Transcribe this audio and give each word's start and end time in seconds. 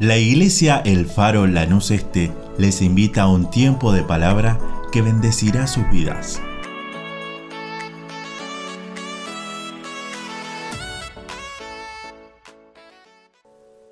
La 0.00 0.16
iglesia 0.16 0.82
El 0.84 1.06
Faro 1.06 1.46
Lanús 1.46 1.92
Este 1.92 2.32
les 2.58 2.82
invita 2.82 3.22
a 3.22 3.28
un 3.28 3.48
tiempo 3.48 3.92
de 3.92 4.02
palabra 4.02 4.58
que 4.90 5.02
bendecirá 5.02 5.68
sus 5.68 5.88
vidas. 5.88 6.42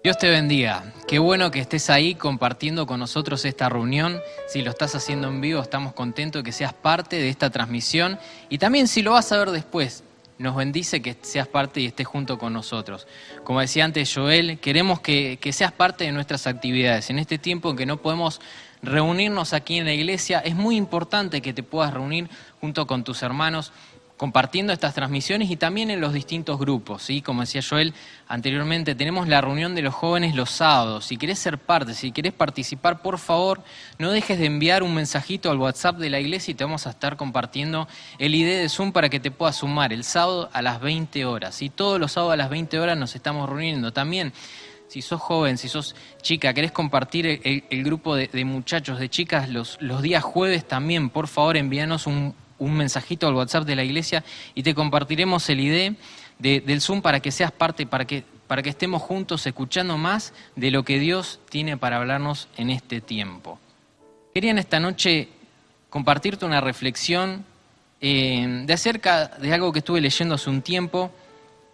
Dios 0.02 0.18
te 0.18 0.28
bendiga. 0.28 0.92
Qué 1.06 1.20
bueno 1.20 1.52
que 1.52 1.60
estés 1.60 1.88
ahí 1.88 2.16
compartiendo 2.16 2.84
con 2.84 2.98
nosotros 2.98 3.44
esta 3.44 3.68
reunión. 3.68 4.20
Si 4.48 4.60
lo 4.62 4.70
estás 4.70 4.96
haciendo 4.96 5.28
en 5.28 5.40
vivo, 5.40 5.62
estamos 5.62 5.92
contentos 5.92 6.40
de 6.40 6.44
que 6.44 6.50
seas 6.52 6.74
parte 6.74 7.14
de 7.14 7.28
esta 7.28 7.50
transmisión. 7.50 8.18
Y 8.48 8.58
también 8.58 8.88
si 8.88 9.02
lo 9.02 9.12
vas 9.12 9.30
a 9.30 9.38
ver 9.38 9.52
después, 9.52 10.02
nos 10.42 10.56
bendice 10.56 11.00
que 11.00 11.16
seas 11.22 11.46
parte 11.46 11.80
y 11.80 11.86
estés 11.86 12.06
junto 12.06 12.36
con 12.36 12.52
nosotros. 12.52 13.06
Como 13.44 13.60
decía 13.60 13.84
antes 13.84 14.12
Joel, 14.12 14.58
queremos 14.58 15.00
que, 15.00 15.38
seas 15.52 15.72
parte 15.72 16.04
de 16.04 16.12
nuestras 16.12 16.46
actividades. 16.46 17.10
En 17.10 17.18
este 17.18 17.38
tiempo 17.38 17.70
en 17.70 17.76
que 17.76 17.86
no 17.86 17.98
podemos 17.98 18.40
reunirnos 18.82 19.52
aquí 19.52 19.78
en 19.78 19.84
la 19.84 19.92
iglesia, 19.92 20.40
es 20.40 20.56
muy 20.56 20.76
importante 20.76 21.40
que 21.40 21.52
te 21.52 21.62
puedas 21.62 21.94
reunir 21.94 22.28
junto 22.60 22.86
con 22.86 23.04
tus 23.04 23.22
hermanos 23.22 23.72
compartiendo 24.22 24.72
estas 24.72 24.94
transmisiones 24.94 25.50
y 25.50 25.56
también 25.56 25.90
en 25.90 26.00
los 26.00 26.12
distintos 26.12 26.56
grupos. 26.56 27.02
¿sí? 27.02 27.22
Como 27.22 27.40
decía 27.40 27.60
Joel 27.68 27.92
anteriormente, 28.28 28.94
tenemos 28.94 29.26
la 29.26 29.40
reunión 29.40 29.74
de 29.74 29.82
los 29.82 29.92
jóvenes 29.94 30.36
los 30.36 30.48
sábados. 30.48 31.06
Si 31.06 31.16
querés 31.16 31.40
ser 31.40 31.58
parte, 31.58 31.92
si 31.92 32.12
querés 32.12 32.32
participar, 32.32 33.02
por 33.02 33.18
favor, 33.18 33.64
no 33.98 34.12
dejes 34.12 34.38
de 34.38 34.46
enviar 34.46 34.84
un 34.84 34.94
mensajito 34.94 35.50
al 35.50 35.58
WhatsApp 35.58 35.96
de 35.96 36.08
la 36.08 36.20
iglesia 36.20 36.52
y 36.52 36.54
te 36.54 36.62
vamos 36.62 36.86
a 36.86 36.90
estar 36.90 37.16
compartiendo 37.16 37.88
el 38.20 38.36
ID 38.36 38.46
de 38.46 38.68
Zoom 38.68 38.92
para 38.92 39.08
que 39.08 39.18
te 39.18 39.32
puedas 39.32 39.56
sumar 39.56 39.92
el 39.92 40.04
sábado 40.04 40.50
a 40.52 40.62
las 40.62 40.80
20 40.80 41.24
horas. 41.24 41.60
Y 41.60 41.68
todos 41.68 41.98
los 41.98 42.12
sábados 42.12 42.34
a 42.34 42.36
las 42.36 42.48
20 42.48 42.78
horas 42.78 42.96
nos 42.96 43.16
estamos 43.16 43.48
reuniendo. 43.48 43.92
También 43.92 44.32
si 44.86 45.02
sos 45.02 45.20
joven, 45.20 45.58
si 45.58 45.68
sos 45.68 45.96
chica, 46.20 46.54
querés 46.54 46.70
compartir 46.70 47.40
el, 47.42 47.82
grupo 47.82 48.14
de, 48.14 48.44
muchachos, 48.44 49.00
de 49.00 49.08
chicas, 49.08 49.48
los, 49.48 49.78
los 49.80 50.00
días 50.00 50.22
jueves 50.22 50.68
también, 50.68 51.08
por 51.08 51.28
favor 51.28 51.56
envíanos 51.56 52.06
un, 52.06 52.34
un 52.62 52.74
mensajito 52.74 53.26
al 53.26 53.34
WhatsApp 53.34 53.64
de 53.64 53.76
la 53.76 53.84
iglesia 53.84 54.24
y 54.54 54.62
te 54.62 54.74
compartiremos 54.74 55.48
el 55.48 55.60
ID 55.60 55.94
del 56.38 56.80
Zoom 56.80 57.02
para 57.02 57.20
que 57.20 57.30
seas 57.30 57.52
parte, 57.52 57.86
para 57.86 58.06
que, 58.06 58.24
para 58.46 58.62
que 58.62 58.70
estemos 58.70 59.02
juntos 59.02 59.46
escuchando 59.46 59.96
más 59.98 60.32
de 60.56 60.70
lo 60.70 60.84
que 60.84 60.98
Dios 60.98 61.40
tiene 61.48 61.76
para 61.76 61.98
hablarnos 61.98 62.48
en 62.56 62.70
este 62.70 63.00
tiempo. 63.00 63.58
Quería 64.34 64.50
en 64.50 64.58
esta 64.58 64.80
noche 64.80 65.28
compartirte 65.90 66.44
una 66.44 66.60
reflexión 66.60 67.44
eh, 68.00 68.64
de 68.66 68.72
acerca 68.72 69.28
de 69.28 69.52
algo 69.52 69.72
que 69.72 69.80
estuve 69.80 70.00
leyendo 70.00 70.34
hace 70.34 70.50
un 70.50 70.62
tiempo 70.62 71.12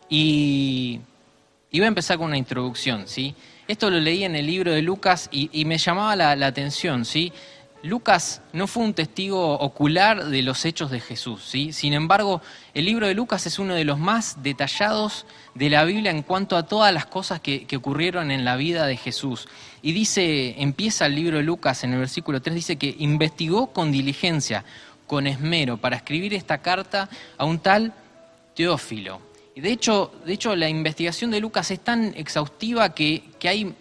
y, 0.09 1.01
voy 1.73 1.83
a 1.83 1.87
empezar 1.87 2.19
con 2.19 2.27
una 2.27 2.39
introducción, 2.39 3.07
¿sí? 3.07 3.35
Esto 3.67 3.91
lo 3.91 4.01
leí 4.01 4.25
en 4.25 4.35
el 4.35 4.47
libro 4.47 4.73
de 4.73 4.83
Lucas 4.83 5.29
y, 5.31 5.65
me 5.65 5.79
llamaba 5.79 6.17
la, 6.17 6.35
la 6.37 6.47
atención, 6.47 7.05
¿sí? 7.05 7.33
Lucas 7.83 8.43
no 8.53 8.67
fue 8.67 8.83
un 8.83 8.93
testigo 8.93 9.55
ocular 9.55 10.25
de 10.25 10.43
los 10.43 10.65
hechos 10.65 10.91
de 10.91 10.99
Jesús, 10.99 11.45
¿sí? 11.45 11.73
Sin 11.73 11.93
embargo, 11.93 12.43
el 12.75 12.85
libro 12.85 13.07
de 13.07 13.15
Lucas 13.15 13.47
es 13.47 13.61
uno 13.61 13.75
de 13.75 13.85
los 13.85 14.01
más 14.01 14.43
detallados 14.43 15.27
de 15.55 15.71
la 15.71 15.85
Biblia 15.85 16.11
en 16.11 16.23
cuanto 16.23 16.57
a 16.57 16.65
todas 16.65 16.93
las 16.93 17.07
cosas 17.07 17.41
que, 17.41 17.67
ocurrieron 17.77 18.33
en 18.33 18.45
la 18.45 18.57
vida 18.57 18.87
de 18.87 18.97
Jesús. 18.97 19.47
Y 19.81 19.93
dice, 19.93 20.61
empieza 20.61 21.07
el 21.07 21.15
libro 21.15 21.37
de 21.37 21.45
Lucas 21.45 21.85
en 21.85 21.93
el 21.93 22.01
versículo 22.01 22.43
3, 22.43 22.53
dice 22.53 22.77
que 22.77 22.97
investigó 22.99 23.69
con 23.69 23.93
diligencia, 23.93 24.65
con 25.07 25.29
esmero, 25.29 25.77
para 25.77 25.97
escribir 25.97 26.35
esta 26.35 26.59
carta 26.59 27.09
a 27.37 27.45
un 27.45 27.61
tal 27.61 27.93
Teófilo. 28.57 29.21
Y 29.55 29.61
de 29.61 29.71
hecho, 29.71 30.13
de 30.27 30.33
hecho 30.33 30.57
la 30.57 30.69
investigación 30.69 31.31
de 31.31 31.39
Lucas 31.39 31.71
es 31.71 31.79
tan 31.79 32.13
exhaustiva 32.17 32.93
que, 32.93 33.23
que 33.39 33.49
hay 33.49 33.75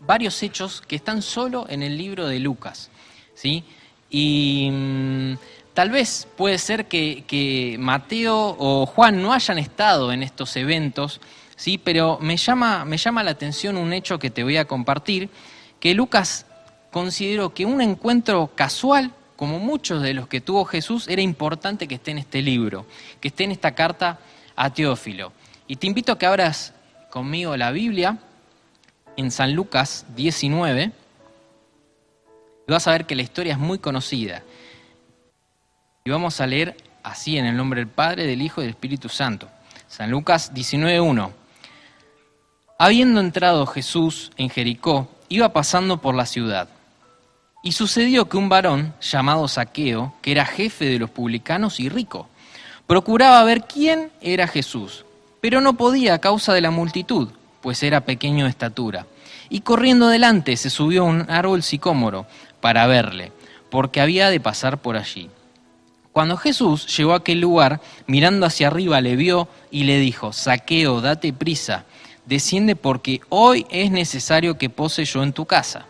varios 0.00 0.42
hechos 0.42 0.80
que 0.80 0.96
están 0.96 1.22
solo 1.22 1.66
en 1.68 1.84
el 1.84 1.96
libro 1.96 2.26
de 2.26 2.40
Lucas. 2.40 2.90
¿Sí? 3.38 3.62
Y 4.10 4.68
mm, 4.72 5.34
tal 5.74 5.90
vez 5.90 6.26
puede 6.36 6.58
ser 6.58 6.86
que, 6.86 7.76
Mateo 7.78 8.56
o 8.58 8.86
Juan 8.86 9.22
no 9.22 9.32
hayan 9.32 9.58
estado 9.58 10.12
en 10.12 10.22
estos 10.22 10.56
eventos, 10.56 11.20
¿sí? 11.56 11.78
Pero 11.78 12.18
me 12.20 12.36
llama, 12.36 12.84
me 12.84 12.96
llama 12.96 13.22
la 13.22 13.30
atención 13.30 13.76
un 13.76 13.92
hecho 13.92 14.18
que 14.18 14.30
te 14.30 14.42
voy 14.42 14.56
a 14.56 14.64
compartir, 14.64 15.28
que 15.78 15.94
Lucas 15.94 16.46
consideró 16.90 17.54
que 17.54 17.64
un 17.64 17.80
encuentro 17.80 18.50
casual, 18.54 19.12
como 19.36 19.60
muchos 19.60 20.02
de 20.02 20.14
los 20.14 20.26
que 20.26 20.40
tuvo 20.40 20.64
Jesús, 20.64 21.06
era 21.06 21.22
importante 21.22 21.86
que 21.86 21.94
esté 21.94 22.10
en 22.10 22.18
este 22.18 22.42
libro, 22.42 22.86
que 23.20 23.28
esté 23.28 23.44
en 23.44 23.52
esta 23.52 23.76
carta 23.76 24.18
a 24.56 24.70
Teófilo. 24.70 25.32
Y 25.68 25.76
te 25.76 25.86
invito 25.86 26.10
a 26.10 26.18
que 26.18 26.26
abras 26.26 26.72
conmigo 27.08 27.56
la 27.56 27.70
Biblia 27.70 28.18
en 29.16 29.30
San 29.30 29.54
Lucas 29.54 30.06
19 30.16 30.86
y 30.86 30.90
vas 32.72 32.86
a 32.86 32.92
ver 32.92 33.06
que 33.06 33.16
la 33.16 33.22
historia 33.22 33.54
es 33.54 33.58
muy 33.58 33.78
conocida. 33.78 34.42
Y 36.04 36.10
vamos 36.10 36.40
a 36.40 36.46
leer 36.46 36.76
así 37.02 37.38
en 37.38 37.46
el 37.46 37.56
nombre 37.56 37.80
del 37.80 37.88
Padre, 37.88 38.26
del 38.26 38.42
Hijo 38.42 38.60
y 38.60 38.64
del 38.64 38.74
Espíritu 38.74 39.08
Santo. 39.08 39.48
San 39.88 40.10
Lucas 40.10 40.52
19.1. 40.54 41.30
Habiendo 42.78 43.20
entrado 43.20 43.66
Jesús 43.66 44.30
en 44.36 44.50
Jericó, 44.50 45.08
iba 45.28 45.52
pasando 45.52 46.00
por 46.00 46.14
la 46.14 46.26
ciudad. 46.26 46.68
Y 47.62 47.72
sucedió 47.72 48.28
que 48.28 48.36
un 48.36 48.48
varón 48.48 48.94
llamado 49.00 49.48
Saqueo, 49.48 50.14
que 50.22 50.30
era 50.30 50.44
jefe 50.46 50.84
de 50.84 50.98
los 50.98 51.10
publicanos 51.10 51.80
y 51.80 51.88
rico, 51.88 52.28
procuraba 52.86 53.42
ver 53.44 53.64
quién 53.64 54.12
era 54.20 54.46
Jesús, 54.46 55.04
pero 55.40 55.60
no 55.60 55.74
podía 55.74 56.14
a 56.14 56.20
causa 56.20 56.54
de 56.54 56.60
la 56.60 56.70
multitud, 56.70 57.28
pues 57.60 57.82
era 57.82 58.02
pequeño 58.02 58.44
de 58.44 58.50
estatura. 58.50 59.06
Y 59.50 59.60
corriendo 59.60 60.08
delante 60.08 60.56
se 60.56 60.70
subió 60.70 61.02
a 61.02 61.06
un 61.06 61.30
árbol 61.30 61.62
sicómoro 61.62 62.26
para 62.60 62.86
verle, 62.86 63.32
porque 63.70 64.00
había 64.00 64.30
de 64.30 64.40
pasar 64.40 64.78
por 64.78 64.96
allí. 64.96 65.30
Cuando 66.12 66.36
Jesús 66.36 66.96
llegó 66.96 67.12
a 67.12 67.18
aquel 67.18 67.40
lugar, 67.40 67.80
mirando 68.06 68.46
hacia 68.46 68.66
arriba 68.66 69.00
le 69.00 69.14
vio 69.14 69.48
y 69.70 69.84
le 69.84 69.98
dijo, 69.98 70.32
Saqueo, 70.32 71.00
date 71.00 71.32
prisa, 71.32 71.84
desciende 72.26 72.74
porque 72.74 73.20
hoy 73.28 73.66
es 73.70 73.90
necesario 73.90 74.58
que 74.58 74.70
pose 74.70 75.04
yo 75.04 75.22
en 75.22 75.32
tu 75.32 75.46
casa. 75.46 75.86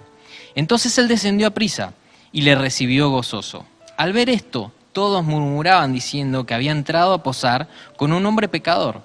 Entonces 0.55 0.99
él 0.99 1.09
descendió 1.09 1.47
a 1.47 1.53
prisa 1.53 1.95
y 2.31 2.43
le 2.43 2.55
recibió 2.55 3.09
gozoso. 3.11 3.65
Al 3.97 4.13
ver 4.13 4.29
esto, 4.29 4.73
todos 4.93 5.25
murmuraban 5.25 5.93
diciendo 5.93 6.45
que 6.45 6.55
había 6.55 6.73
entrado 6.73 7.15
a 7.15 7.23
posar 7.23 7.69
con 7.97 8.13
un 8.13 8.27
hombre 8.27 8.49
pecador. 8.49 9.03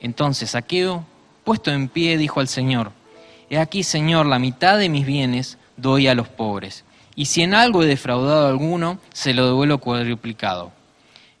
Entonces 0.00 0.50
Saqueo, 0.50 1.04
puesto 1.44 1.70
en 1.70 1.88
pie, 1.88 2.18
dijo 2.18 2.40
al 2.40 2.48
Señor, 2.48 2.92
He 3.48 3.58
aquí, 3.58 3.82
Señor, 3.82 4.26
la 4.26 4.38
mitad 4.38 4.78
de 4.78 4.88
mis 4.88 5.06
bienes 5.06 5.58
doy 5.76 6.06
a 6.06 6.14
los 6.14 6.28
pobres 6.28 6.84
y 7.14 7.26
si 7.26 7.42
en 7.42 7.54
algo 7.54 7.82
he 7.82 7.86
defraudado 7.86 8.46
a 8.46 8.50
alguno, 8.50 8.98
se 9.12 9.34
lo 9.34 9.46
devuelvo 9.46 9.78
cuadruplicado. 9.78 10.72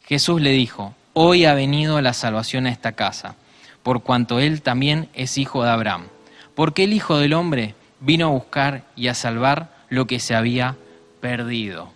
Jesús 0.04 0.40
le 0.40 0.50
dijo, 0.50 0.94
hoy 1.12 1.44
ha 1.44 1.54
venido 1.54 2.00
la 2.00 2.12
salvación 2.12 2.66
a 2.66 2.70
esta 2.70 2.92
casa, 2.92 3.36
por 3.82 4.02
cuanto 4.02 4.40
él 4.40 4.62
también 4.62 5.08
es 5.14 5.38
hijo 5.38 5.62
de 5.62 5.70
Abraham, 5.70 6.06
porque 6.54 6.84
el 6.84 6.92
Hijo 6.92 7.18
del 7.18 7.32
Hombre 7.32 7.74
vino 8.00 8.26
a 8.26 8.30
buscar 8.30 8.84
y 8.96 9.08
a 9.08 9.14
salvar 9.14 9.72
lo 9.88 10.06
que 10.06 10.20
se 10.20 10.34
había 10.34 10.76
perdido. 11.20 11.92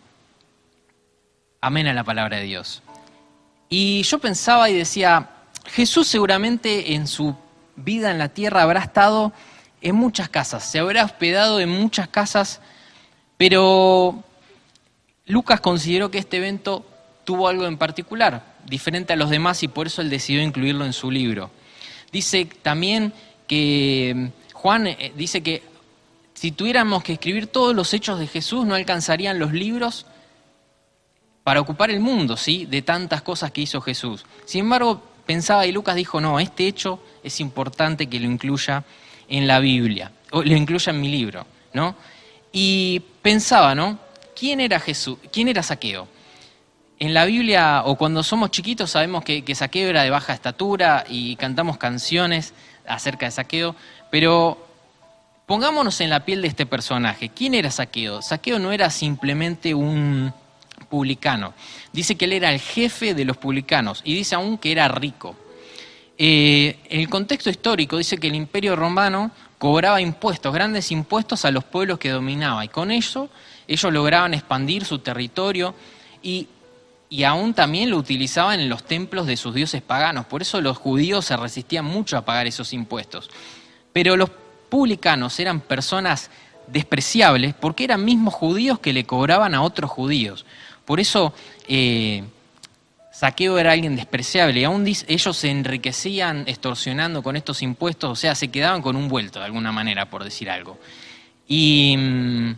Amén 1.60 1.86
a 1.86 1.94
la 1.94 2.04
palabra 2.04 2.36
de 2.36 2.44
Dios. 2.44 2.82
Y 3.68 4.02
yo 4.02 4.18
pensaba 4.18 4.70
y 4.70 4.74
decía, 4.74 5.30
Jesús 5.66 6.06
seguramente 6.06 6.94
en 6.94 7.06
su 7.06 7.34
vida 7.76 8.10
en 8.10 8.18
la 8.18 8.28
tierra 8.28 8.62
habrá 8.62 8.80
estado 8.80 9.32
en 9.80 9.96
muchas 9.96 10.28
casas, 10.28 10.64
se 10.64 10.78
habrá 10.78 11.04
hospedado 11.04 11.60
en 11.60 11.68
muchas 11.68 12.08
casas 12.08 12.60
pero 13.46 14.24
Lucas 15.26 15.60
consideró 15.60 16.10
que 16.10 16.16
este 16.16 16.38
evento 16.38 16.82
tuvo 17.24 17.46
algo 17.46 17.66
en 17.66 17.76
particular, 17.76 18.54
diferente 18.64 19.12
a 19.12 19.16
los 19.16 19.28
demás, 19.28 19.62
y 19.62 19.68
por 19.68 19.86
eso 19.86 20.00
él 20.00 20.08
decidió 20.08 20.42
incluirlo 20.42 20.86
en 20.86 20.94
su 20.94 21.10
libro. 21.10 21.50
Dice 22.10 22.46
también 22.62 23.12
que 23.46 24.30
Juan 24.54 24.86
eh, 24.86 25.12
dice 25.14 25.42
que 25.42 25.62
si 26.32 26.52
tuviéramos 26.52 27.02
que 27.02 27.12
escribir 27.12 27.46
todos 27.46 27.76
los 27.76 27.92
hechos 27.92 28.18
de 28.18 28.28
Jesús, 28.28 28.64
no 28.64 28.74
alcanzarían 28.76 29.38
los 29.38 29.52
libros 29.52 30.06
para 31.42 31.60
ocupar 31.60 31.90
el 31.90 32.00
mundo, 32.00 32.38
¿sí? 32.38 32.64
De 32.64 32.80
tantas 32.80 33.20
cosas 33.20 33.50
que 33.50 33.60
hizo 33.60 33.82
Jesús. 33.82 34.24
Sin 34.46 34.60
embargo, 34.60 35.02
pensaba 35.26 35.66
y 35.66 35.72
Lucas 35.72 35.96
dijo, 35.96 36.18
no, 36.18 36.40
este 36.40 36.66
hecho 36.66 36.98
es 37.22 37.40
importante 37.40 38.06
que 38.06 38.20
lo 38.20 38.24
incluya 38.24 38.84
en 39.28 39.46
la 39.46 39.60
Biblia, 39.60 40.12
o 40.30 40.42
lo 40.42 40.56
incluya 40.56 40.92
en 40.92 41.00
mi 41.02 41.08
libro, 41.08 41.46
¿no? 41.74 41.94
Y 42.56 43.00
pensaba, 43.20 43.74
¿no? 43.74 43.98
¿Quién 44.36 44.60
era 44.60 44.78
Jesús? 44.78 45.18
¿Quién 45.32 45.48
era 45.48 45.64
Saqueo? 45.64 46.06
En 47.00 47.12
la 47.12 47.24
Biblia, 47.24 47.82
o 47.84 47.96
cuando 47.96 48.22
somos 48.22 48.52
chiquitos, 48.52 48.92
sabemos 48.92 49.24
que, 49.24 49.54
Saqueo 49.56 49.90
era 49.90 50.04
de 50.04 50.10
baja 50.10 50.32
estatura 50.32 51.04
y 51.08 51.34
cantamos 51.34 51.78
canciones 51.78 52.54
acerca 52.86 53.26
de 53.26 53.32
Saqueo, 53.32 53.74
pero 54.08 54.64
pongámonos 55.46 56.00
en 56.00 56.10
la 56.10 56.24
piel 56.24 56.42
de 56.42 56.48
este 56.48 56.64
personaje. 56.64 57.28
¿Quién 57.28 57.54
era 57.54 57.72
Saqueo? 57.72 58.22
Saqueo 58.22 58.60
no 58.60 58.70
era 58.70 58.88
simplemente 58.88 59.74
un 59.74 60.32
publicano. 60.88 61.54
Dice 61.92 62.14
que 62.14 62.26
él 62.26 62.34
era 62.34 62.52
el 62.52 62.60
jefe 62.60 63.14
de 63.14 63.24
los 63.24 63.36
publicanos 63.36 64.00
y 64.04 64.14
dice 64.14 64.36
aún 64.36 64.58
que 64.58 64.70
era 64.70 64.86
rico. 64.86 65.34
Eh, 66.16 66.78
el 66.90 67.08
contexto 67.08 67.50
histórico 67.50 67.98
dice 67.98 68.18
que 68.18 68.28
el 68.28 68.34
imperio 68.34 68.76
romano 68.76 69.30
cobraba 69.58 70.00
impuestos, 70.00 70.52
grandes 70.52 70.92
impuestos 70.92 71.44
a 71.44 71.50
los 71.50 71.64
pueblos 71.64 71.98
que 71.98 72.10
dominaba 72.10 72.64
y 72.64 72.68
con 72.68 72.90
eso 72.90 73.30
ellos 73.66 73.92
lograban 73.92 74.34
expandir 74.34 74.84
su 74.84 74.98
territorio 74.98 75.74
y, 76.22 76.48
aún 77.24 77.54
también 77.54 77.90
lo 77.90 77.96
utilizaban 77.96 78.58
en 78.58 78.68
los 78.68 78.82
templos 78.82 79.26
de 79.26 79.36
sus 79.36 79.54
dioses 79.54 79.82
paganos. 79.82 80.26
Por 80.26 80.42
eso 80.42 80.60
los 80.60 80.76
judíos 80.76 81.24
se 81.24 81.36
resistían 81.36 81.84
mucho 81.84 82.16
a 82.16 82.24
pagar 82.24 82.48
esos 82.48 82.72
impuestos. 82.72 83.30
Pero 83.92 84.16
los 84.16 84.30
publicanos 84.68 85.38
eran 85.38 85.60
personas 85.60 86.30
despreciables 86.66 87.54
porque 87.54 87.84
eran 87.84 88.04
mismos 88.04 88.34
judíos 88.34 88.80
que 88.80 88.92
le 88.92 89.04
cobraban 89.04 89.54
a 89.54 89.62
otros 89.62 89.90
judíos. 89.90 90.44
Por 90.84 90.98
eso 90.98 91.32
eh, 91.68 92.24
Saqueo 93.14 93.58
era 93.60 93.70
alguien 93.70 93.94
despreciable 93.94 94.58
y 94.58 94.64
aún 94.64 94.84
ellos 95.06 95.36
se 95.36 95.48
enriquecían 95.48 96.42
extorsionando 96.48 97.22
con 97.22 97.36
estos 97.36 97.62
impuestos, 97.62 98.10
o 98.10 98.16
sea, 98.16 98.34
se 98.34 98.48
quedaban 98.48 98.82
con 98.82 98.96
un 98.96 99.06
vuelto 99.06 99.38
de 99.38 99.44
alguna 99.44 99.70
manera, 99.70 100.10
por 100.10 100.24
decir 100.24 100.50
algo. 100.50 100.80
Y 101.46 101.94
mm, 101.96 102.54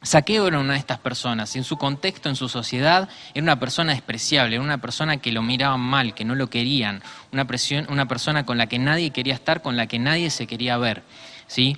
Saqueo 0.00 0.46
era 0.46 0.60
una 0.60 0.74
de 0.74 0.78
estas 0.78 1.00
personas, 1.00 1.56
en 1.56 1.64
su 1.64 1.76
contexto, 1.76 2.28
en 2.28 2.36
su 2.36 2.48
sociedad, 2.48 3.08
era 3.34 3.42
una 3.42 3.58
persona 3.58 3.94
despreciable, 3.94 4.54
era 4.54 4.64
una 4.64 4.78
persona 4.78 5.16
que 5.16 5.32
lo 5.32 5.42
miraban 5.42 5.80
mal, 5.80 6.14
que 6.14 6.24
no 6.24 6.36
lo 6.36 6.48
querían, 6.48 7.02
una, 7.32 7.44
presión, 7.44 7.88
una 7.90 8.06
persona 8.06 8.46
con 8.46 8.56
la 8.56 8.68
que 8.68 8.78
nadie 8.78 9.10
quería 9.10 9.34
estar, 9.34 9.60
con 9.60 9.76
la 9.76 9.88
que 9.88 9.98
nadie 9.98 10.30
se 10.30 10.46
quería 10.46 10.78
ver. 10.78 11.02
¿sí? 11.48 11.76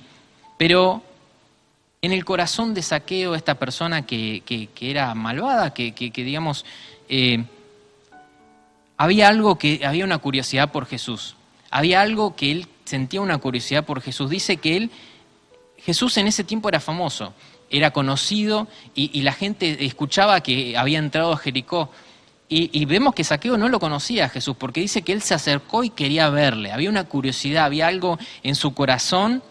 Pero 0.59 1.01
en 2.03 2.11
el 2.11 2.23
corazón 2.25 2.75
de 2.75 2.83
Saqueo, 2.83 3.33
esta 3.33 3.55
persona 3.55 4.05
que, 4.05 4.43
era 4.81 5.15
malvada, 5.15 5.73
que, 5.73 6.11
digamos, 6.15 6.63
eh, 7.09 7.43
había 8.97 9.27
algo 9.27 9.57
que, 9.57 9.81
había 9.85 10.03
una 10.03 10.17
curiosidad 10.17 10.71
por 10.71 10.85
Jesús, 10.85 11.35
había 11.69 12.01
algo 12.01 12.35
que 12.35 12.51
él 12.51 12.67
sentía 12.85 13.21
una 13.21 13.37
curiosidad 13.37 13.85
por 13.85 14.01
Jesús. 14.01 14.29
Dice 14.29 14.57
que 14.57 14.77
él, 14.77 14.91
Jesús 15.77 16.17
en 16.17 16.27
ese 16.27 16.43
tiempo 16.43 16.69
era 16.69 16.79
famoso, 16.79 17.33
era 17.69 17.91
conocido 17.91 18.67
y, 18.95 19.21
la 19.21 19.33
gente 19.33 19.85
escuchaba 19.85 20.41
que 20.41 20.77
había 20.77 20.99
entrado 20.99 21.33
a 21.33 21.37
Jericó. 21.37 21.91
Y, 22.49 22.85
vemos 22.85 23.13
que 23.13 23.25
Saqueo 23.25 23.57
no 23.57 23.67
lo 23.67 23.79
conocía 23.79 24.25
a 24.25 24.29
Jesús, 24.29 24.55
porque 24.57 24.79
dice 24.79 25.01
que 25.01 25.11
él 25.11 25.21
se 25.21 25.33
acercó 25.33 25.83
y 25.83 25.89
quería 25.89 26.29
verle. 26.29 26.71
Había 26.71 26.89
una 26.89 27.03
curiosidad, 27.03 27.65
había 27.65 27.87
algo 27.87 28.17
en 28.41 28.55
su 28.55 28.73
corazón 28.73 29.43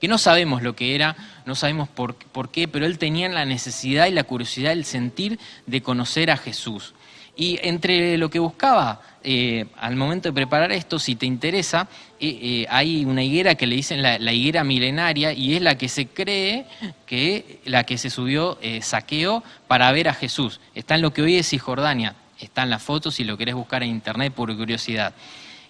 que 0.00 0.08
no 0.08 0.18
sabemos 0.18 0.62
lo 0.62 0.74
que 0.74 0.94
era, 0.94 1.16
no 1.44 1.54
sabemos 1.54 1.88
por, 1.88 2.16
qué, 2.50 2.68
pero 2.68 2.86
él 2.86 2.98
tenía 2.98 3.28
la 3.28 3.44
necesidad 3.44 4.06
y 4.06 4.12
la 4.12 4.24
curiosidad, 4.24 4.72
el 4.72 4.84
sentir 4.84 5.38
de 5.66 5.82
conocer 5.82 6.30
a 6.30 6.36
Jesús. 6.36 6.94
Y 7.36 7.58
entre 7.62 8.18
lo 8.18 8.28
que 8.28 8.38
buscaba 8.38 9.00
eh, 9.22 9.66
al 9.76 9.96
momento 9.96 10.28
de 10.28 10.32
preparar 10.32 10.72
esto, 10.72 10.98
si 10.98 11.14
te 11.14 11.26
interesa, 11.26 11.88
eh, 12.18 12.38
eh, 12.42 12.66
hay 12.70 13.04
una 13.04 13.22
higuera 13.22 13.54
que 13.54 13.66
le 13.66 13.76
dicen 13.76 14.02
la, 14.02 14.32
higuera 14.32 14.64
milenaria 14.64 15.32
y 15.32 15.54
es 15.54 15.62
la 15.62 15.76
que 15.76 15.88
se 15.88 16.06
cree 16.06 16.64
que 17.06 17.60
la 17.64 17.84
que 17.84 17.98
se 17.98 18.08
subió 18.08 18.58
saqueo 18.80 19.42
para 19.66 19.92
ver 19.92 20.08
a 20.08 20.14
Jesús. 20.14 20.60
Está 20.74 20.94
en 20.94 21.02
lo 21.02 21.12
que 21.12 21.22
hoy 21.22 21.36
es 21.36 21.48
Cisjordania, 21.48 22.14
están 22.38 22.70
las 22.70 22.82
fotos 22.82 23.14
si 23.14 23.24
lo 23.24 23.36
querés 23.36 23.54
buscar 23.54 23.82
en 23.82 23.90
internet 23.90 24.32
por 24.32 24.54
curiosidad. 24.56 25.12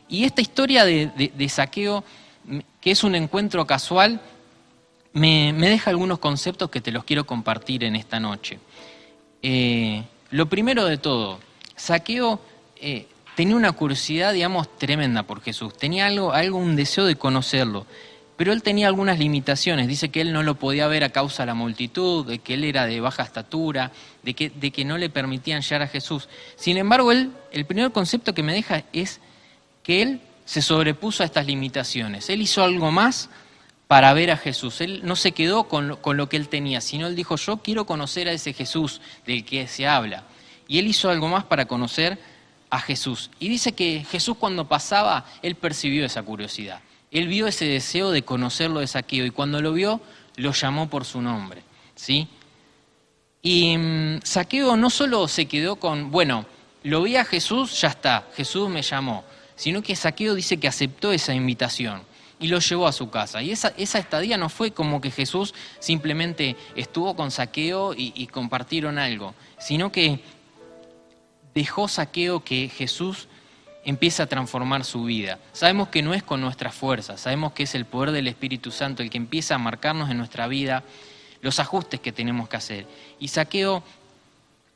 Y 0.09 0.25
esta 0.25 0.43
historia 0.43 0.85
de 0.85 1.49
saqueo 1.49 2.05
que 2.81 2.91
es 2.91 3.05
un 3.05 3.15
encuentro 3.15 3.67
casual, 3.67 4.21
me, 5.13 5.53
deja 5.53 5.91
algunos 5.91 6.21
conceptos 6.21 6.71
que 6.71 6.81
te 6.81 6.93
los 6.93 7.05
quiero 7.05 7.27
compartir 7.27 7.83
en 7.85 7.97
esta 7.97 8.21
noche. 8.21 8.59
Lo 10.31 10.47
primero 10.47 10.85
de 10.85 10.99
todo, 10.99 11.41
Saqueo 11.81 12.41
eh, 12.77 13.07
tenía 13.37 13.57
una 13.57 13.73
curiosidad, 13.73 14.35
digamos, 14.35 14.77
tremenda 14.79 15.23
por 15.23 15.41
Jesús, 15.41 15.77
tenía 15.77 16.07
algo, 16.07 16.33
algo, 16.33 16.59
un 16.59 16.77
deseo 16.77 17.07
de 17.07 17.17
conocerlo, 17.17 17.87
pero 18.37 18.53
él 18.53 18.63
tenía 18.63 18.87
algunas 18.87 19.19
limitaciones, 19.19 19.89
dice 19.89 20.11
que 20.11 20.21
él 20.21 20.33
no 20.33 20.43
lo 20.43 20.57
podía 20.57 20.87
ver 20.89 21.05
a 21.05 21.11
causa 21.11 21.43
de 21.43 21.47
la 21.49 21.55
multitud, 21.55 22.27
de 22.27 22.39
que 22.39 22.55
él 22.55 22.65
era 22.65 22.87
de 22.87 23.01
baja 23.01 23.23
estatura, 23.23 23.93
de 24.23 24.35
que, 24.35 24.85
no 24.85 24.99
le 24.99 25.09
permitían 25.09 25.63
llegar 25.63 25.83
a 25.83 25.89
Jesús. 25.89 26.29
Sin 26.57 26.77
embargo, 26.77 27.13
él, 27.13 27.31
el 27.51 27.65
primer 27.65 27.93
concepto 27.93 28.35
que 28.35 28.43
me 28.43 28.53
deja 28.53 28.85
es 28.93 29.21
que 29.83 30.03
él 30.03 30.21
se 30.45 30.63
sobrepuso 30.63 31.23
a 31.23 31.27
estas 31.27 31.47
limitaciones. 31.47 32.29
Él 32.29 32.43
hizo 32.43 32.63
algo 32.63 32.91
más 32.91 33.31
para 33.89 34.13
ver 34.13 34.31
a 34.31 34.37
Jesús. 34.37 34.81
Él 34.81 35.01
no 35.03 35.17
se 35.17 35.33
quedó 35.33 35.65
con 35.65 35.89
lo, 35.89 36.29
que 36.29 36.37
él 36.37 36.49
tenía, 36.49 36.81
sino 36.81 37.07
él 37.07 37.17
dijo, 37.17 37.37
yo 37.37 37.59
quiero 37.59 37.87
conocer 37.87 38.29
a 38.29 38.33
ese 38.33 38.53
Jesús 38.53 39.01
del 39.27 39.45
que 39.45 39.67
se 39.67 39.87
habla. 39.87 40.25
Y 40.71 40.79
él 40.79 40.87
hizo 40.87 41.11
algo 41.11 41.29
más 41.29 41.45
para 41.45 41.67
conocer 41.67 42.19
a 42.71 42.81
Jesús. 42.81 43.31
Y 43.39 43.51
dice 43.51 43.73
que 43.73 44.07
Jesús 44.11 44.37
cuando 44.39 44.69
pasaba, 44.69 45.27
él 45.43 45.57
percibió 45.57 46.07
esa 46.07 46.23
curiosidad. 46.23 46.81
Él 47.11 47.29
vio 47.29 47.47
ese 47.47 47.67
deseo 47.67 48.11
de 48.11 48.23
conocerlo 48.23 48.81
de 48.81 48.87
Saqueo 48.87 49.27
y 49.27 49.31
cuando 49.31 49.61
lo 49.61 49.73
vio, 49.73 50.01
lo 50.37 50.53
llamó 50.53 50.89
por 50.89 51.05
su 51.05 51.21
nombre. 51.21 51.63
¿sí? 51.95 52.29
Y 53.43 53.77
mm, 53.77 54.21
Saqueo 54.23 54.77
no 54.77 54.89
solo 54.89 55.29
se 55.29 55.47
quedó 55.47 55.77
con, 55.77 56.11
bueno, 56.11 56.47
lo 56.85 57.03
vi 57.03 57.17
a 57.17 57.25
Jesús, 57.27 57.79
ya 57.81 57.89
está, 57.89 58.29
Jesús 58.35 58.71
me 58.71 58.81
llamó 58.81 59.25
sino 59.61 59.83
que 59.83 59.95
Saqueo 59.95 60.35
dice 60.35 60.57
que 60.57 60.69
aceptó 60.69 61.13
esa 61.13 61.35
invitación 61.35 62.01
y 62.39 62.49
lo 62.49 62.61
llevó 62.61 62.87
a 62.87 62.93
su 62.93 63.11
casa. 63.11 63.43
Y 63.43 63.51
esa, 63.51 63.75
esa 63.77 63.99
estadía 63.99 64.39
no 64.39 64.49
fue 64.49 64.71
como 64.71 65.03
que 65.03 65.11
Jesús 65.11 65.53
simplemente 65.81 66.57
estuvo 66.75 67.15
con 67.15 67.31
Saqueo 67.31 67.93
y, 67.95 68.27
compartieron 68.29 68.97
algo, 68.99 69.35
sino 69.59 69.93
que 69.93 70.21
dejó 71.55 71.89
Saqueo 71.89 72.45
que 72.45 72.69
Jesús 72.69 73.29
empieza 73.85 74.25
a 74.25 74.27
transformar 74.27 74.85
su 74.85 75.05
vida. 75.05 75.39
Sabemos 75.53 75.89
que 75.89 76.03
no 76.03 76.15
es 76.15 76.23
con 76.23 76.41
nuestras 76.41 76.75
fuerzas, 76.75 77.21
sabemos 77.21 77.53
que 77.53 77.63
es 77.63 77.75
el 77.75 77.87
poder 77.87 78.13
del 78.13 78.29
Espíritu 78.29 78.71
Santo 78.71 79.03
el 79.03 79.11
que 79.11 79.19
empieza 79.19 79.55
a 79.55 79.59
marcarnos 79.59 80.11
en 80.11 80.19
nuestra 80.19 80.47
vida 80.49 80.83
los 81.41 81.59
ajustes 81.59 82.01
que 82.01 82.13
tenemos 82.13 82.49
que 82.49 82.57
hacer. 82.57 82.87
Y 83.19 83.29
Saqueo 83.29 83.83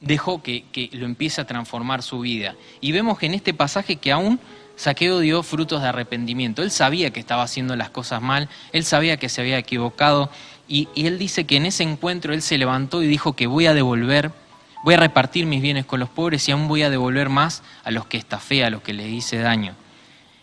dejó 0.01 0.43
que, 0.43 0.65
que 0.73 0.89
lo 0.93 1.07
empiece 1.07 1.41
a 1.41 1.47
transformar 1.47 2.03
su 2.03 2.21
vida. 2.21 2.55
Y 2.81 2.93
vemos 2.93 3.19
que 3.19 3.27
en 3.27 3.35
este 3.35 3.53
pasaje 3.53 3.97
que 3.97 4.13
aún 4.13 4.41
Saqueo 4.77 5.21
dio 5.21 5.43
frutos 5.43 5.83
de 5.83 5.89
arrepentimiento. 5.89 6.63
Él 6.63 6.71
sabía 6.71 7.11
que 7.11 7.21
estaba 7.21 7.43
haciendo 7.43 7.77
las 7.77 7.91
cosas 7.91 8.21
mal, 8.21 8.49
él 8.73 8.85
sabía 8.85 9.17
que 9.17 9.29
se 9.29 9.41
había 9.41 9.59
equivocado 9.59 10.31
y, 10.67 10.89
él 10.97 11.19
dice 11.19 11.45
que 11.45 11.57
en 11.57 11.67
ese 11.67 11.83
encuentro 11.83 12.33
él 12.33 12.43
se 12.43 12.59
levantó 12.59 13.03
y 13.03 13.07
dijo 13.07 13.35
que 13.35 13.47
voy 13.47 13.67
a 13.67 13.75
devolver, 13.75 14.33
voy 14.85 14.95
a 14.95 14.99
repartir 14.99 15.47
mis 15.47 15.63
bienes 15.63 15.87
con 15.87 15.99
los 15.99 16.11
pobres 16.11 16.47
y 16.47 16.53
aún 16.53 16.69
voy 16.69 16.83
a 16.83 16.91
devolver 16.91 17.31
más 17.31 17.63
a 17.85 17.91
los 17.91 18.05
que 18.05 18.19
estafé, 18.19 18.65
a 18.65 18.71
los 18.71 18.83
que 18.83 18.93
les 18.93 19.11
hice 19.11 19.39
daño. 19.39 19.75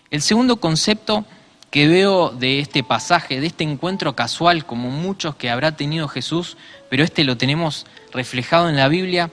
El 0.09 0.23
segundo 0.23 0.57
concepto 0.57 1.25
que 1.69 1.87
veo 1.87 2.31
de 2.31 2.59
este 2.59 2.83
pasaje, 2.83 3.39
de 3.39 3.47
este 3.47 3.63
encuentro 3.63 4.15
casual, 4.15 4.65
como 4.65 4.89
muchos 4.89 5.35
que 5.35 5.51
habrá 5.51 5.75
tenido 5.77 6.07
Jesús, 6.07 6.57
pero 6.89 7.03
este 7.03 7.23
lo 7.23 7.37
tenemos 7.37 7.85
reflejado 8.11 8.67
en 8.67 8.77
la 8.77 8.87
Biblia, 8.87 9.29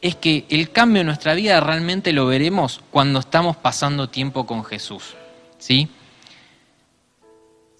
es 0.00 0.14
que 0.14 0.46
el 0.48 0.70
cambio 0.70 1.00
en 1.00 1.08
nuestra 1.08 1.34
vida 1.34 1.58
realmente 1.60 2.12
lo 2.12 2.26
veremos 2.26 2.80
cuando 2.92 3.18
estamos 3.18 3.56
pasando 3.56 4.08
tiempo 4.08 4.46
con 4.46 4.64
Jesús. 4.64 5.14
¿sí? 5.58 5.88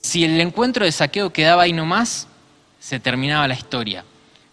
Si 0.03 0.25
el 0.25 0.41
encuentro 0.41 0.85
de 0.85 0.91
saqueo 0.93 1.33
quedaba 1.33 1.63
ahí 1.63 1.73
nomás, 1.73 2.27
se 2.81 2.99
terminaba 2.99 3.47
la 3.47 3.55
historia. 3.55 4.05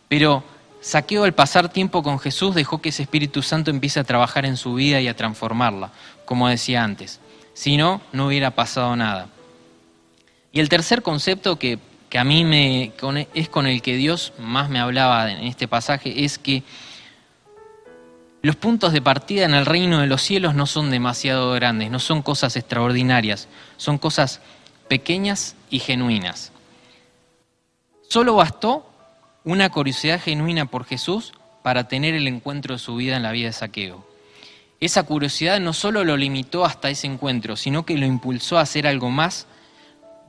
Pero 0.07 0.43
saqueo 0.81 1.23
al 1.23 1.33
pasar 1.33 1.69
tiempo 1.69 2.03
con 2.03 2.19
Jesús 2.19 2.55
dejó 2.55 2.81
que 2.81 2.89
ese 2.89 3.03
Espíritu 3.03 3.41
Santo 3.41 3.71
empiece 3.71 3.99
a 3.99 4.03
trabajar 4.03 4.45
en 4.45 4.57
su 4.57 4.73
vida 4.73 4.99
y 4.99 5.07
a 5.07 5.15
transformarla, 5.15 5.91
como 6.25 6.49
decía 6.49 6.83
antes. 6.83 7.19
Si 7.53 7.77
no, 7.77 8.01
no 8.11 8.27
hubiera 8.27 8.51
pasado 8.51 8.95
nada. 8.95 9.29
Y 10.51 10.59
el 10.59 10.69
tercer 10.69 11.01
concepto 11.01 11.57
que, 11.57 11.79
que 12.09 12.19
a 12.19 12.23
mí 12.23 12.43
me, 12.43 12.91
es 13.33 13.49
con 13.49 13.67
el 13.67 13.81
que 13.81 13.95
Dios 13.95 14.33
más 14.37 14.69
me 14.69 14.79
hablaba 14.79 15.31
en 15.31 15.45
este 15.45 15.67
pasaje 15.67 16.25
es 16.25 16.37
que 16.37 16.63
los 18.41 18.55
puntos 18.55 18.91
de 18.91 19.01
partida 19.01 19.45
en 19.45 19.53
el 19.53 19.67
reino 19.67 19.99
de 19.99 20.07
los 20.07 20.21
cielos 20.21 20.55
no 20.55 20.65
son 20.65 20.89
demasiado 20.89 21.51
grandes, 21.53 21.91
no 21.91 21.99
son 21.99 22.23
cosas 22.23 22.55
extraordinarias, 22.55 23.47
son 23.77 23.99
cosas 23.99 24.41
pequeñas 24.87 25.55
y 25.69 25.79
genuinas. 25.79 26.51
Solo 28.09 28.35
bastó 28.35 28.90
una 29.43 29.69
curiosidad 29.69 30.21
genuina 30.21 30.65
por 30.65 30.85
Jesús 30.85 31.33
para 31.63 31.87
tener 31.87 32.13
el 32.13 32.27
encuentro 32.27 32.75
de 32.75 32.79
su 32.79 32.95
vida 32.95 33.15
en 33.15 33.23
la 33.23 33.31
vida 33.31 33.47
de 33.47 33.53
Saqueo. 33.53 34.05
Esa 34.79 35.03
curiosidad 35.03 35.59
no 35.59 35.73
solo 35.73 36.03
lo 36.03 36.17
limitó 36.17 36.65
hasta 36.65 36.89
ese 36.89 37.07
encuentro, 37.07 37.55
sino 37.55 37.85
que 37.85 37.97
lo 37.97 38.05
impulsó 38.05 38.57
a 38.57 38.61
hacer 38.61 38.87
algo 38.87 39.09
más 39.09 39.47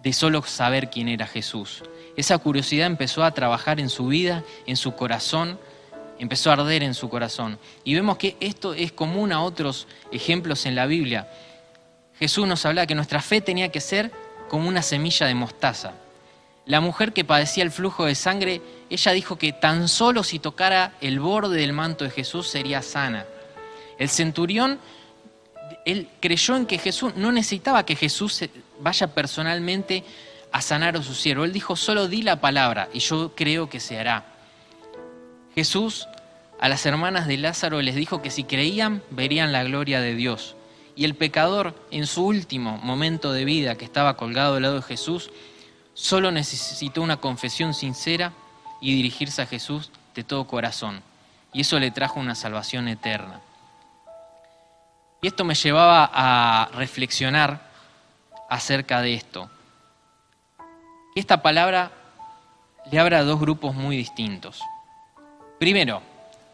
de 0.02 0.12
solo 0.12 0.42
saber 0.42 0.90
quién 0.90 1.08
era 1.08 1.26
Jesús. 1.26 1.82
Esa 2.16 2.38
curiosidad 2.38 2.86
empezó 2.86 3.24
a 3.24 3.32
trabajar 3.32 3.80
en 3.80 3.88
su 3.88 4.08
vida, 4.08 4.44
en 4.66 4.76
su 4.76 4.94
corazón, 4.94 5.58
empezó 6.18 6.50
a 6.50 6.54
arder 6.54 6.82
en 6.82 6.94
su 6.94 7.08
corazón. 7.08 7.58
Y 7.84 7.94
vemos 7.94 8.18
que 8.18 8.36
esto 8.40 8.74
es 8.74 8.92
común 8.92 9.32
a 9.32 9.42
otros 9.42 9.86
ejemplos 10.10 10.66
en 10.66 10.74
la 10.74 10.86
Biblia. 10.86 11.28
Jesús 12.18 12.46
nos 12.46 12.64
habla 12.66 12.86
que 12.86 12.94
nuestra 12.94 13.20
fe 13.20 13.40
tenía 13.40 13.70
que 13.70 13.80
ser 13.80 14.12
como 14.48 14.68
una 14.68 14.82
semilla 14.82 15.26
de 15.26 15.34
mostaza. 15.34 15.92
La 16.66 16.80
mujer 16.80 17.12
que 17.12 17.24
padecía 17.24 17.64
el 17.64 17.70
flujo 17.70 18.04
de 18.04 18.14
sangre, 18.14 18.62
ella 18.88 19.12
dijo 19.12 19.36
que 19.36 19.52
tan 19.52 19.88
solo 19.88 20.22
si 20.22 20.38
tocara 20.38 20.94
el 21.00 21.18
borde 21.18 21.60
del 21.60 21.72
manto 21.72 22.04
de 22.04 22.10
Jesús 22.10 22.48
sería 22.48 22.82
sana. 22.82 23.26
El 23.98 24.08
centurión 24.08 24.78
él 25.84 26.08
creyó 26.20 26.56
en 26.56 26.66
que 26.66 26.78
Jesús 26.78 27.14
no 27.16 27.32
necesitaba 27.32 27.84
que 27.84 27.96
Jesús 27.96 28.44
vaya 28.80 29.08
personalmente 29.08 30.04
a 30.50 30.60
sanar 30.60 30.96
a 30.96 31.02
su 31.02 31.14
siervo. 31.14 31.44
Él 31.44 31.52
dijo, 31.52 31.76
solo 31.76 32.08
di 32.08 32.22
la 32.22 32.40
palabra 32.40 32.88
y 32.92 33.00
yo 33.00 33.32
creo 33.34 33.68
que 33.68 33.80
se 33.80 33.98
hará. 33.98 34.24
Jesús 35.54 36.06
a 36.60 36.68
las 36.68 36.86
hermanas 36.86 37.26
de 37.26 37.38
Lázaro 37.38 37.82
les 37.82 37.96
dijo 37.96 38.22
que 38.22 38.30
si 38.30 38.44
creían 38.44 39.02
verían 39.10 39.52
la 39.52 39.64
gloria 39.64 40.00
de 40.00 40.14
Dios. 40.14 40.54
Y 40.94 41.04
el 41.04 41.14
pecador, 41.14 41.74
en 41.90 42.06
su 42.06 42.26
último 42.26 42.78
momento 42.78 43.32
de 43.32 43.46
vida 43.46 43.76
que 43.76 43.84
estaba 43.84 44.16
colgado 44.16 44.56
al 44.56 44.62
lado 44.62 44.76
de 44.76 44.82
Jesús, 44.82 45.30
solo 45.94 46.30
necesitó 46.30 47.02
una 47.02 47.18
confesión 47.18 47.74
sincera 47.74 48.32
y 48.80 48.94
dirigirse 48.94 49.42
a 49.42 49.46
Jesús 49.46 49.90
de 50.14 50.24
todo 50.24 50.46
corazón. 50.46 51.02
Y 51.52 51.60
eso 51.60 51.78
le 51.78 51.90
trajo 51.90 52.20
una 52.20 52.34
salvación 52.34 52.88
eterna. 52.88 53.40
Y 55.20 55.28
esto 55.28 55.44
me 55.44 55.54
llevaba 55.54 56.10
a 56.12 56.68
reflexionar 56.74 57.70
acerca 58.48 59.00
de 59.00 59.14
esto. 59.14 59.50
Esta 61.14 61.42
palabra 61.42 61.92
le 62.90 62.98
habla 62.98 63.18
a 63.18 63.22
dos 63.22 63.38
grupos 63.38 63.74
muy 63.74 63.96
distintos. 63.96 64.60
Primero, 65.60 66.02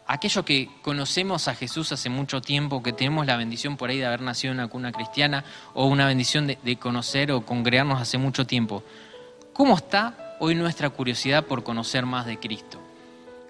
aquellos 0.07 0.45
que 0.45 0.69
conocemos 0.83 1.49
a 1.49 1.55
Jesús 1.55 1.93
hace 1.93 2.11
mucho 2.11 2.43
tiempo, 2.43 2.83
que 2.83 2.93
tenemos 2.93 3.25
la 3.25 3.37
bendición 3.37 3.77
por 3.77 3.89
ahí 3.89 3.99
de 3.99 4.07
haber 4.07 4.21
nacido 4.21 4.53
en 4.53 4.59
una 4.59 4.69
cuna 4.69 4.93
cristiana 4.93 5.45
o 5.75 5.87
una 5.87 6.07
bendición 6.07 6.47
de, 6.47 6.59
de 6.63 6.77
conocer 6.77 7.33
o 7.33 7.47
congregarnos 7.47 8.03
hace 8.03 8.19
mucho 8.19 8.47
tiempo. 8.47 8.83
¿Cómo 9.59 9.75
está 9.75 10.37
hoy 10.39 10.55
nuestra 10.55 10.89
curiosidad 10.89 11.45
por 11.45 11.65
conocer 11.65 12.07
más 12.07 12.27
de 12.27 12.39
Cristo? 12.39 12.79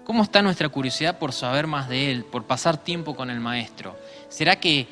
¿Cómo 0.04 0.22
está 0.22 0.40
nuestra 0.40 0.70
curiosidad 0.70 1.18
por 1.18 1.34
saber 1.34 1.66
más 1.66 1.86
de 1.86 2.10
Él, 2.10 2.24
por 2.24 2.44
pasar 2.44 2.78
tiempo 2.78 3.14
con 3.14 3.28
el 3.28 3.40
Maestro? 3.40 3.94
¿Será 4.30 4.56
que 4.56 4.88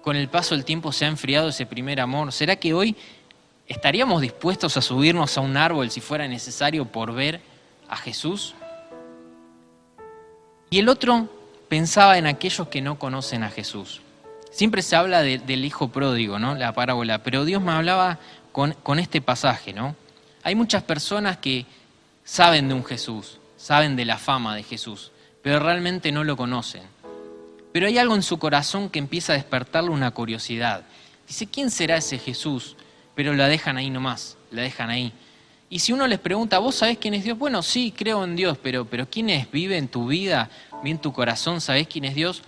con 0.00 0.16
el 0.16 0.30
paso 0.30 0.54
del 0.54 0.64
tiempo 0.64 0.92
se 0.92 1.04
ha 1.04 1.08
enfriado 1.08 1.50
ese 1.50 1.66
primer 1.66 2.00
amor? 2.00 2.32
¿Será 2.32 2.56
que 2.56 2.72
hoy 2.72 2.96
estaríamos 3.66 4.22
dispuestos 4.22 4.78
a 4.78 4.80
subirnos 4.80 5.36
a 5.36 5.42
un 5.42 5.58
árbol 5.58 5.90
si 5.90 6.00
fuera 6.00 6.26
necesario 6.26 6.86
por 6.86 7.12
ver 7.12 7.42
a 7.86 7.98
Jesús? 7.98 8.54
Y 10.70 10.78
el 10.78 10.88
otro 10.88 11.28
pensaba 11.68 12.16
en 12.16 12.26
aquellos 12.26 12.66
que 12.68 12.80
no 12.80 12.98
conocen 12.98 13.42
a 13.42 13.50
Jesús. 13.50 14.00
Siempre 14.50 14.80
se 14.80 14.96
habla 14.96 15.20
del 15.20 15.64
hijo 15.66 15.88
pródigo, 15.88 16.38
¿no? 16.38 16.54
La 16.54 16.72
parábola, 16.72 17.22
pero 17.22 17.44
Dios 17.44 17.60
me 17.60 17.72
hablaba 17.72 18.18
con, 18.52 18.72
con 18.82 18.98
este 18.98 19.20
pasaje, 19.20 19.74
¿no? 19.74 19.96
Hay 20.42 20.54
muchas 20.54 20.82
personas 20.82 21.36
que 21.38 21.66
saben 22.24 22.68
de 22.68 22.74
un 22.74 22.84
Jesús, 22.84 23.38
saben 23.56 23.96
de 23.96 24.04
la 24.04 24.16
fama 24.16 24.54
de 24.56 24.62
Jesús, 24.62 25.12
pero 25.42 25.60
realmente 25.60 26.12
no 26.12 26.24
lo 26.24 26.36
conocen. 26.36 26.82
Pero 27.72 27.86
hay 27.86 27.98
algo 27.98 28.14
en 28.14 28.22
su 28.22 28.38
corazón 28.38 28.88
que 28.88 28.98
empieza 28.98 29.32
a 29.32 29.36
despertarle 29.36 29.90
una 29.90 30.10
curiosidad. 30.10 30.84
Dice, 31.28 31.46
¿quién 31.46 31.70
será 31.70 31.96
ese 31.96 32.18
Jesús? 32.18 32.76
Pero 33.14 33.34
la 33.34 33.48
dejan 33.48 33.76
ahí 33.76 33.90
nomás, 33.90 34.36
la 34.50 34.62
dejan 34.62 34.90
ahí. 34.90 35.12
Y 35.68 35.78
si 35.78 35.92
uno 35.92 36.08
les 36.08 36.18
pregunta, 36.18 36.58
¿vos 36.58 36.74
sabés 36.74 36.98
quién 36.98 37.14
es 37.14 37.22
Dios? 37.22 37.38
Bueno, 37.38 37.62
sí, 37.62 37.94
creo 37.96 38.24
en 38.24 38.34
Dios, 38.34 38.58
pero, 38.60 38.86
pero 38.86 39.08
¿quién 39.08 39.30
es? 39.30 39.48
¿Vive 39.52 39.76
en 39.76 39.86
tu 39.86 40.08
vida? 40.08 40.50
¿Vive 40.82 40.90
en 40.90 40.98
tu 40.98 41.12
corazón? 41.12 41.60
¿Sabés 41.60 41.86
quién 41.86 42.04
es 42.04 42.14
Dios? 42.14 42.42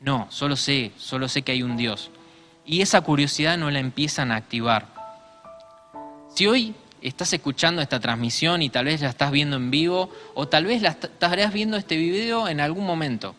No, 0.00 0.26
solo 0.30 0.56
sé, 0.56 0.90
solo 0.96 1.28
sé 1.28 1.42
que 1.42 1.52
hay 1.52 1.62
un 1.62 1.76
Dios. 1.76 2.10
Y 2.64 2.80
esa 2.80 3.00
curiosidad 3.02 3.56
no 3.56 3.70
la 3.70 3.78
empiezan 3.78 4.32
a 4.32 4.36
activar. 4.36 4.88
Si 6.34 6.48
hoy 6.48 6.74
estás 7.02 7.32
escuchando 7.32 7.82
esta 7.82 8.00
transmisión 8.00 8.62
y 8.62 8.70
tal 8.70 8.86
vez 8.86 9.00
la 9.00 9.10
estás 9.10 9.30
viendo 9.30 9.56
en 9.56 9.70
vivo, 9.70 10.10
o 10.34 10.48
tal 10.48 10.66
vez 10.66 10.82
la 10.82 10.90
estarás 10.90 11.52
viendo 11.52 11.76
este 11.76 11.96
video 11.96 12.48
en 12.48 12.60
algún 12.60 12.84
momento, 12.84 13.34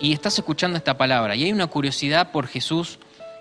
y 0.00 0.12
estás 0.12 0.38
escuchando 0.38 0.76
esta 0.76 0.96
palabra 0.96 1.36
y 1.36 1.44
hay 1.44 1.52
una 1.52 1.68
curiosidad 1.68 2.32
por 2.32 2.46
Jesús 2.46 2.98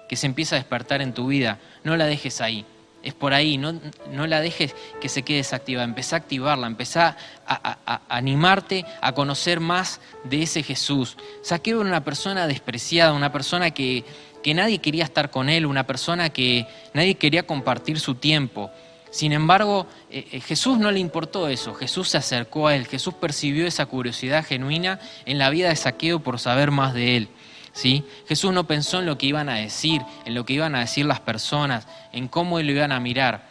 que 0.07 0.15
se 0.15 0.27
empieza 0.27 0.55
a 0.55 0.59
despertar 0.59 1.01
en 1.01 1.13
tu 1.13 1.27
vida, 1.27 1.59
no 1.83 1.95
la 1.95 2.05
dejes 2.05 2.41
ahí. 2.41 2.65
Es 3.03 3.15
por 3.15 3.33
ahí, 3.33 3.57
no, 3.57 3.79
no 4.11 4.27
la 4.27 4.41
dejes 4.41 4.75
que 4.99 5.09
se 5.09 5.23
quede 5.23 5.37
desactivada, 5.37 5.85
empezá 5.85 6.17
a 6.17 6.19
activarla, 6.19 6.67
empezá 6.67 7.17
a, 7.47 8.01
animarte 8.09 8.85
a 9.01 9.13
conocer 9.13 9.59
más 9.59 10.01
de 10.23 10.43
ese 10.43 10.61
Jesús. 10.61 11.17
Saqueo 11.41 11.81
era 11.81 11.89
una 11.89 12.03
persona 12.03 12.45
despreciada, 12.45 13.13
una 13.13 13.31
persona 13.31 13.71
que, 13.71 14.05
que 14.43 14.53
nadie 14.53 14.79
quería 14.79 15.03
estar 15.03 15.31
con 15.31 15.49
él, 15.49 15.65
una 15.65 15.87
persona 15.87 16.29
que 16.29 16.67
nadie 16.93 17.15
quería 17.15 17.43
compartir 17.43 17.99
su 17.99 18.15
tiempo. 18.15 18.69
Sin 19.11 19.33
embargo, 19.33 19.87
eh, 20.09 20.27
eh, 20.31 20.39
Jesús 20.39 20.77
no 20.79 20.89
le 20.89 20.99
importó 20.99 21.49
eso, 21.49 21.73
Jesús 21.73 22.09
se 22.09 22.17
acercó 22.17 22.67
a 22.67 22.75
él, 22.75 22.87
Jesús 22.87 23.13
percibió 23.13 23.67
esa 23.67 23.85
curiosidad 23.85 24.45
genuina 24.45 24.99
en 25.25 25.37
la 25.37 25.49
vida 25.49 25.67
de 25.67 25.75
Saqueo 25.75 26.21
por 26.21 26.39
saber 26.39 26.71
más 26.71 26.93
de 26.93 27.17
él. 27.17 27.29
¿sí? 27.73 28.05
Jesús 28.27 28.53
no 28.53 28.65
pensó 28.65 28.99
en 28.99 29.05
lo 29.05 29.17
que 29.17 29.27
iban 29.27 29.49
a 29.49 29.55
decir, 29.55 30.01
en 30.25 30.33
lo 30.33 30.45
que 30.45 30.53
iban 30.53 30.75
a 30.75 30.79
decir 30.79 31.05
las 31.05 31.19
personas, 31.19 31.87
en 32.13 32.29
cómo 32.29 32.59
lo 32.59 32.71
iban 32.71 32.93
a 32.93 33.01
mirar. 33.01 33.49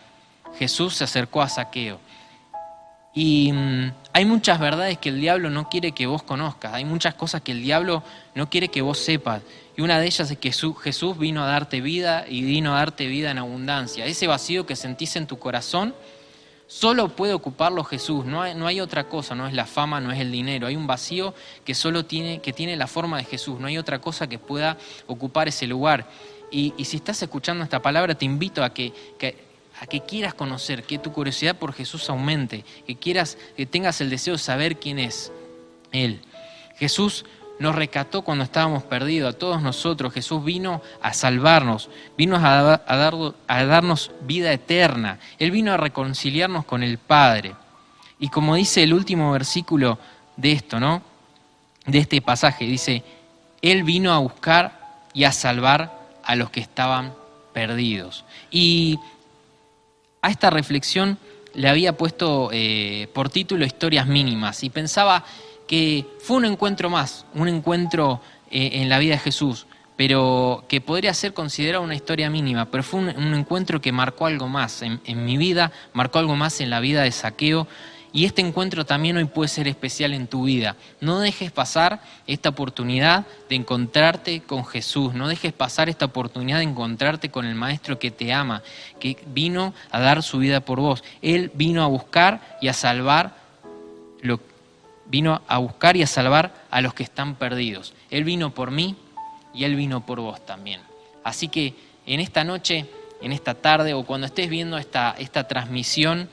Jesús 0.58 0.96
se 0.96 1.04
acercó 1.04 1.42
a 1.42 1.48
Saqueo. 1.48 2.00
Y 3.12 3.52
mm, 3.52 3.92
hay 4.12 4.24
muchas 4.24 4.60
verdades 4.60 4.98
que 4.98 5.08
el 5.08 5.20
diablo 5.20 5.50
no 5.50 5.68
quiere 5.68 5.92
que 5.92 6.06
vos 6.06 6.22
conozcas, 6.22 6.74
hay 6.74 6.84
muchas 6.84 7.14
cosas 7.14 7.42
que 7.42 7.52
el 7.52 7.62
diablo 7.62 8.02
no 8.34 8.48
quiere 8.48 8.68
que 8.68 8.82
vos 8.82 8.98
sepas. 8.98 9.42
Y 9.76 9.82
una 9.82 9.98
de 9.98 10.06
ellas 10.06 10.30
es 10.30 10.38
que 10.38 10.52
Jesús 10.52 11.18
vino 11.18 11.42
a 11.42 11.46
darte 11.46 11.80
vida 11.80 12.24
y 12.28 12.42
vino 12.42 12.74
a 12.74 12.78
darte 12.78 13.06
vida 13.06 13.30
en 13.30 13.38
abundancia. 13.38 14.04
Ese 14.06 14.26
vacío 14.26 14.66
que 14.66 14.76
sentís 14.76 15.16
en 15.16 15.26
tu 15.26 15.38
corazón, 15.38 15.94
solo 16.70 17.08
puede 17.08 17.32
ocuparlo 17.34 17.82
Jesús, 17.82 18.24
no 18.24 18.42
hay, 18.42 18.54
no 18.54 18.68
hay, 18.68 18.80
otra 18.80 19.08
cosa, 19.08 19.34
no 19.34 19.48
es 19.48 19.54
la 19.54 19.66
fama, 19.66 20.00
no 20.00 20.12
es 20.12 20.20
el 20.20 20.30
dinero, 20.30 20.68
hay 20.68 20.76
un 20.76 20.86
vacío 20.86 21.34
que 21.64 21.74
solo 21.74 22.04
tiene, 22.04 22.40
que 22.40 22.52
tiene 22.52 22.76
la 22.76 22.86
forma 22.86 23.18
de 23.18 23.24
Jesús, 23.24 23.58
no 23.58 23.66
hay 23.66 23.76
otra 23.76 24.00
cosa 24.00 24.28
que 24.28 24.38
pueda 24.38 24.78
ocupar 25.08 25.48
ese 25.48 25.66
lugar. 25.66 26.06
Y, 26.50 26.72
si 26.84 26.96
estás 26.96 27.22
escuchando 27.22 27.64
esta 27.64 27.80
palabra, 27.80 28.14
te 28.14 28.24
invito 28.24 28.62
a 28.62 28.74
que, 28.74 28.92
a 29.80 29.86
que 29.86 30.00
quieras 30.00 30.34
conocer, 30.34 30.84
que 30.84 30.98
tu 30.98 31.10
curiosidad 31.10 31.56
por 31.56 31.72
Jesús 31.72 32.08
aumente, 32.10 32.64
que 32.86 32.96
quieras, 32.96 33.38
que 33.56 33.64
tengas 33.64 34.00
el 34.02 34.10
deseo 34.10 34.34
de 34.34 34.38
saber 34.38 34.76
quién 34.76 34.98
es 34.98 35.32
Él. 35.90 36.20
Jesús 36.76 37.24
nos 37.58 37.74
recató 37.74 38.22
cuando 38.22 38.44
estábamos 38.44 38.82
perdidos, 38.82 39.34
a 39.34 39.38
todos 39.38 39.62
nosotros. 39.62 40.12
Jesús 40.12 40.44
vino 40.44 40.82
a 41.00 41.14
salvarnos, 41.14 41.88
vino 42.16 42.36
a, 42.36 42.82
a 42.86 43.64
darnos 43.64 44.10
vida 44.22 44.52
eterna. 44.52 45.18
Él 45.38 45.50
vino 45.50 45.72
a 45.72 45.78
reconciliarnos 45.78 46.66
con 46.66 46.82
el 46.82 46.98
Padre. 46.98 47.54
Y 48.18 48.28
como 48.28 48.56
dice 48.56 48.82
el 48.82 48.92
último 48.92 49.32
versículo 49.32 49.98
de 50.36 50.52
esto, 50.52 50.78
¿no? 50.78 51.02
De 51.86 51.98
este 51.98 52.20
pasaje, 52.20 52.66
dice, 52.66 53.02
Él 53.62 53.82
vino 53.82 54.12
a 54.12 54.18
buscar 54.18 55.06
y 55.14 55.24
a 55.24 55.32
salvar 55.32 55.98
a 56.22 56.36
los 56.36 56.50
que 56.50 56.60
estaban 56.60 57.14
perdidos. 57.54 58.24
Y 58.50 58.98
a 60.22 60.30
esta 60.30 60.50
reflexión 60.50 61.18
le 61.54 61.68
había 61.68 61.96
puesto 61.96 62.50
eh, 62.52 63.08
por 63.12 63.28
título 63.28 63.64
Historias 63.64 64.06
mínimas 64.06 64.62
y 64.62 64.70
pensaba 64.70 65.24
que 65.66 66.06
fue 66.20 66.36
un 66.36 66.44
encuentro 66.44 66.90
más, 66.90 67.26
un 67.34 67.48
encuentro 67.48 68.20
eh, 68.50 68.70
en 68.74 68.88
la 68.88 68.98
vida 68.98 69.14
de 69.14 69.20
Jesús, 69.20 69.66
pero 69.96 70.64
que 70.68 70.80
podría 70.80 71.14
ser 71.14 71.34
considerado 71.34 71.84
una 71.84 71.94
historia 71.94 72.30
mínima, 72.30 72.70
pero 72.70 72.82
fue 72.82 73.00
un, 73.00 73.34
encuentro 73.34 73.80
que 73.80 73.92
marcó 73.92 74.26
algo 74.26 74.48
más 74.48 74.82
en, 74.82 75.00
en, 75.04 75.24
mi 75.24 75.36
vida, 75.36 75.72
marcó 75.92 76.18
algo 76.18 76.36
más 76.36 76.60
en 76.60 76.70
la 76.70 76.80
vida 76.80 77.02
de 77.02 77.12
Saqueo, 77.12 77.66
y 78.12 78.24
este 78.24 78.42
encuentro 78.42 78.84
también 78.84 79.16
hoy 79.16 79.24
puede 79.24 79.48
ser 79.48 79.68
especial 79.68 80.14
en 80.14 80.26
tu 80.26 80.44
vida. 80.44 80.76
No 81.00 81.20
dejes 81.20 81.52
pasar 81.52 82.00
esta 82.26 82.48
oportunidad 82.48 83.26
de 83.48 83.56
encontrarte 83.56 84.40
con 84.40 84.64
Jesús, 84.64 85.14
no 85.14 85.28
dejes 85.28 85.52
pasar 85.52 85.88
esta 85.88 86.06
oportunidad 86.06 86.58
de 86.58 86.64
encontrarte 86.64 87.30
con 87.30 87.46
el 87.46 87.54
Maestro 87.54 87.98
que 87.98 88.10
te 88.10 88.32
ama, 88.32 88.62
que 88.98 89.16
vino 89.26 89.74
a 89.90 90.00
dar 90.00 90.22
su 90.22 90.38
vida 90.38 90.60
por 90.60 90.80
vos. 90.80 91.04
Él 91.22 91.50
vino 91.54 91.82
a 91.82 91.86
buscar 91.86 92.58
y 92.60 92.68
a 92.68 92.72
salvar 92.72 93.40
vino 95.10 95.42
a 95.48 95.58
buscar 95.58 95.96
y 95.96 96.02
a 96.02 96.06
salvar 96.06 96.52
a 96.70 96.80
los 96.80 96.94
que 96.94 97.02
están 97.02 97.34
perdidos. 97.34 97.92
Él 98.10 98.24
vino 98.24 98.54
por 98.54 98.70
mí 98.70 98.96
y 99.52 99.64
Él 99.64 99.74
vino 99.74 100.06
por 100.06 100.20
vos 100.20 100.44
también. 100.46 100.80
Así 101.24 101.48
que 101.48 101.74
en 102.06 102.20
esta 102.20 102.44
noche, 102.44 102.86
en 103.20 103.32
esta 103.32 103.54
tarde 103.54 103.92
o 103.92 104.04
cuando 104.04 104.26
estés 104.26 104.48
viendo 104.48 104.78
esta, 104.78 105.14
esta 105.18 105.48
transmisión, 105.48 106.28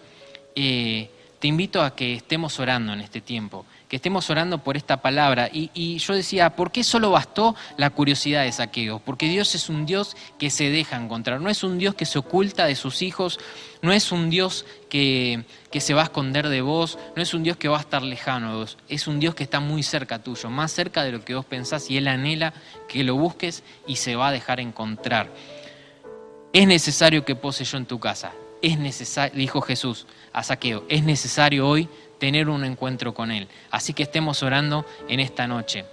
eh, 0.55 1.09
te 1.39 1.47
invito 1.47 1.81
a 1.83 1.95
que 1.95 2.15
estemos 2.15 2.59
orando 2.59 2.93
en 2.93 3.01
este 3.01 3.21
tiempo, 3.21 3.65
que 3.87 3.97
estemos 3.97 4.29
orando 4.29 4.57
por 4.63 4.75
esta 4.75 4.97
palabra. 5.01 5.49
Y, 5.53 5.97
yo 5.99 6.15
decía, 6.15 6.55
¿por 6.55 6.71
qué 6.71 6.83
solo 6.83 7.11
bastó 7.11 7.55
la 7.77 7.91
curiosidad 7.91 8.43
de 8.43 8.51
saqueo? 8.51 8.99
Porque 8.99 9.27
Dios 9.29 9.53
es 9.53 9.69
un 9.69 9.85
Dios 9.85 10.17
que 10.39 10.49
se 10.49 10.69
deja 10.69 10.97
encontrar, 10.97 11.39
no 11.39 11.49
es 11.49 11.63
un 11.63 11.77
Dios 11.77 11.93
que 11.93 12.05
se 12.05 12.17
oculta 12.17 12.65
de 12.65 12.75
sus 12.75 13.01
hijos, 13.01 13.39
no 13.81 13.91
es 13.93 14.11
un 14.11 14.29
Dios 14.29 14.65
que, 14.89 15.43
que 15.71 15.79
se 15.79 15.93
va 15.93 16.01
a 16.01 16.05
esconder 16.05 16.49
de 16.49 16.61
vos, 16.61 16.97
no 17.15 17.21
es 17.21 17.33
un 17.33 17.43
Dios 17.43 17.57
que 17.57 17.67
va 17.67 17.77
a 17.77 17.81
estar 17.81 18.01
lejano 18.01 18.51
de 18.51 18.57
vos, 18.57 18.77
es 18.89 19.07
un 19.07 19.19
Dios 19.19 19.35
que 19.35 19.43
está 19.43 19.59
muy 19.59 19.83
cerca 19.83 20.23
tuyo, 20.23 20.49
más 20.49 20.71
cerca 20.71 21.03
de 21.03 21.11
lo 21.11 21.23
que 21.23 21.35
vos 21.35 21.45
pensás 21.45 21.89
y 21.91 21.97
Él 21.97 22.07
anhela 22.07 22.53
que 22.87 23.03
lo 23.03 23.15
busques 23.15 23.63
y 23.85 23.97
se 23.97 24.15
va 24.15 24.29
a 24.29 24.31
dejar 24.31 24.59
encontrar. 24.59 25.31
Es 26.51 26.65
necesario 26.65 27.23
que 27.23 27.35
pose 27.35 27.63
yo 27.63 27.77
en 27.77 27.85
tu 27.85 27.99
casa, 27.99 28.31
es 28.61 28.77
necesario, 28.77 29.37
dijo 29.37 29.61
Jesús 29.61 30.05
a 30.33 30.43
Saqueo, 30.43 30.85
es 30.89 31.03
necesario 31.03 31.67
hoy 31.67 31.89
tener 32.19 32.49
un 32.49 32.63
encuentro 32.63 33.13
con 33.13 33.31
Él. 33.31 33.47
Así 33.71 33.93
que 33.93 34.03
estemos 34.03 34.43
orando 34.43 34.85
en 35.07 35.19
esta 35.19 35.47
noche. 35.47 35.85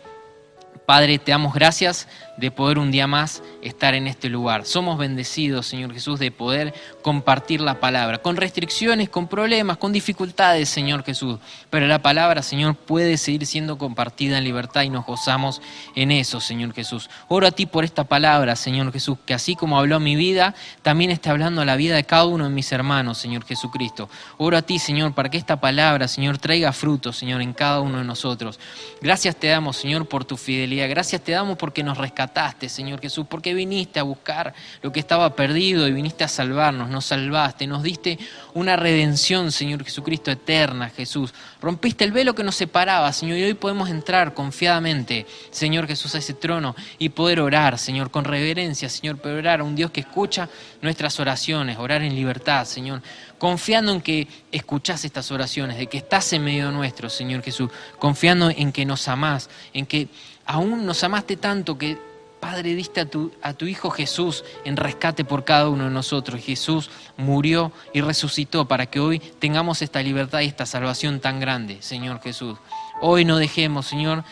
Padre, 0.86 1.18
te 1.18 1.30
damos 1.30 1.54
gracias 1.54 2.08
de 2.36 2.50
poder 2.50 2.78
un 2.78 2.90
día 2.90 3.06
más 3.06 3.42
estar 3.62 3.94
en 3.94 4.06
este 4.06 4.28
lugar. 4.28 4.64
Somos 4.64 4.98
bendecidos, 4.98 5.66
Señor 5.66 5.92
Jesús, 5.92 6.18
de 6.18 6.30
poder 6.30 6.74
compartir 7.02 7.60
la 7.60 7.80
palabra, 7.80 8.18
con 8.18 8.36
restricciones, 8.36 9.08
con 9.08 9.28
problemas, 9.28 9.76
con 9.76 9.92
dificultades, 9.92 10.68
Señor 10.68 11.04
Jesús. 11.04 11.38
Pero 11.70 11.86
la 11.86 12.00
palabra, 12.00 12.42
Señor, 12.42 12.74
puede 12.74 13.16
seguir 13.16 13.46
siendo 13.46 13.78
compartida 13.78 14.38
en 14.38 14.44
libertad 14.44 14.82
y 14.82 14.90
nos 14.90 15.06
gozamos 15.06 15.62
en 15.94 16.10
eso, 16.10 16.40
Señor 16.40 16.74
Jesús. 16.74 17.08
Oro 17.28 17.46
a 17.46 17.50
ti 17.50 17.66
por 17.66 17.84
esta 17.84 18.04
palabra, 18.04 18.56
Señor 18.56 18.92
Jesús, 18.92 19.18
que 19.24 19.34
así 19.34 19.56
como 19.56 19.78
habló 19.78 20.00
mi 20.00 20.16
vida, 20.16 20.54
también 20.82 21.10
está 21.10 21.30
hablando 21.30 21.62
a 21.62 21.64
la 21.64 21.76
vida 21.76 21.94
de 21.96 22.04
cada 22.04 22.24
uno 22.26 22.44
de 22.44 22.50
mis 22.50 22.72
hermanos, 22.72 23.18
Señor 23.18 23.44
Jesucristo. 23.44 24.08
Oro 24.38 24.56
a 24.56 24.62
ti, 24.62 24.78
Señor, 24.78 25.14
para 25.14 25.28
que 25.28 25.38
esta 25.38 25.60
palabra, 25.60 26.08
Señor, 26.08 26.38
traiga 26.38 26.72
fruto, 26.72 27.12
Señor, 27.12 27.42
en 27.42 27.52
cada 27.52 27.80
uno 27.80 27.98
de 27.98 28.04
nosotros. 28.04 28.58
Gracias 29.00 29.36
te 29.36 29.48
damos, 29.48 29.76
Señor, 29.76 30.06
por 30.06 30.24
tu 30.24 30.36
fidelidad. 30.36 30.88
Gracias 30.88 31.22
te 31.22 31.32
damos 31.32 31.56
porque 31.56 31.82
nos 31.82 31.98
rescatamos 32.24 32.54
Señor 32.68 33.00
Jesús, 33.00 33.26
porque 33.28 33.54
viniste 33.54 34.00
a 34.00 34.02
buscar 34.02 34.54
lo 34.82 34.92
que 34.92 35.00
estaba 35.00 35.34
perdido 35.34 35.86
y 35.86 35.92
viniste 35.92 36.24
a 36.24 36.28
salvarnos, 36.28 36.88
nos 36.88 37.06
salvaste, 37.06 37.66
nos 37.66 37.82
diste 37.82 38.18
una 38.54 38.76
redención, 38.76 39.52
Señor 39.52 39.84
Jesucristo, 39.84 40.30
eterna, 40.30 40.90
Jesús. 40.90 41.34
Rompiste 41.60 42.04
el 42.04 42.12
velo 42.12 42.34
que 42.34 42.44
nos 42.44 42.56
separaba, 42.56 43.12
Señor, 43.12 43.38
y 43.38 43.44
hoy 43.44 43.54
podemos 43.54 43.90
entrar 43.90 44.34
confiadamente, 44.34 45.26
Señor 45.50 45.86
Jesús, 45.86 46.14
a 46.14 46.18
ese 46.18 46.34
trono 46.34 46.74
y 46.98 47.10
poder 47.10 47.40
orar, 47.40 47.78
Señor, 47.78 48.10
con 48.10 48.24
reverencia, 48.24 48.88
Señor, 48.88 49.18
poder 49.18 49.38
orar 49.38 49.60
a 49.60 49.64
un 49.64 49.76
Dios 49.76 49.90
que 49.90 50.00
escucha 50.00 50.48
nuestras 50.82 51.18
oraciones, 51.20 51.78
orar 51.78 52.02
en 52.02 52.14
libertad, 52.14 52.64
Señor, 52.64 53.02
confiando 53.38 53.92
en 53.92 54.00
que 54.00 54.28
escuchás 54.52 55.04
estas 55.04 55.30
oraciones, 55.30 55.78
de 55.78 55.86
que 55.86 55.98
estás 55.98 56.32
en 56.32 56.44
medio 56.44 56.70
nuestro, 56.70 57.08
Señor 57.08 57.42
Jesús, 57.42 57.70
confiando 57.98 58.50
en 58.50 58.72
que 58.72 58.84
nos 58.84 59.08
amás, 59.08 59.50
en 59.72 59.86
que 59.86 60.08
aún 60.46 60.84
nos 60.86 61.02
amaste 61.04 61.36
tanto 61.36 61.78
que 61.78 62.13
Padre, 62.54 62.76
diste 62.76 63.00
a 63.00 63.06
tu, 63.06 63.32
a 63.42 63.52
tu 63.52 63.66
Hijo 63.66 63.90
Jesús 63.90 64.44
en 64.64 64.76
rescate 64.76 65.24
por 65.24 65.42
cada 65.42 65.68
uno 65.68 65.86
de 65.86 65.90
nosotros. 65.90 66.40
Jesús 66.40 66.88
murió 67.16 67.72
y 67.92 68.00
resucitó 68.00 68.68
para 68.68 68.86
que 68.86 69.00
hoy 69.00 69.18
tengamos 69.18 69.82
esta 69.82 70.00
libertad 70.00 70.38
y 70.38 70.46
esta 70.46 70.64
salvación 70.64 71.18
tan 71.18 71.40
grande, 71.40 71.82
Señor 71.82 72.20
Jesús. 72.22 72.56
Hoy 73.00 73.24
no 73.24 73.38
dejemos, 73.38 73.86
Señor, 73.86 74.22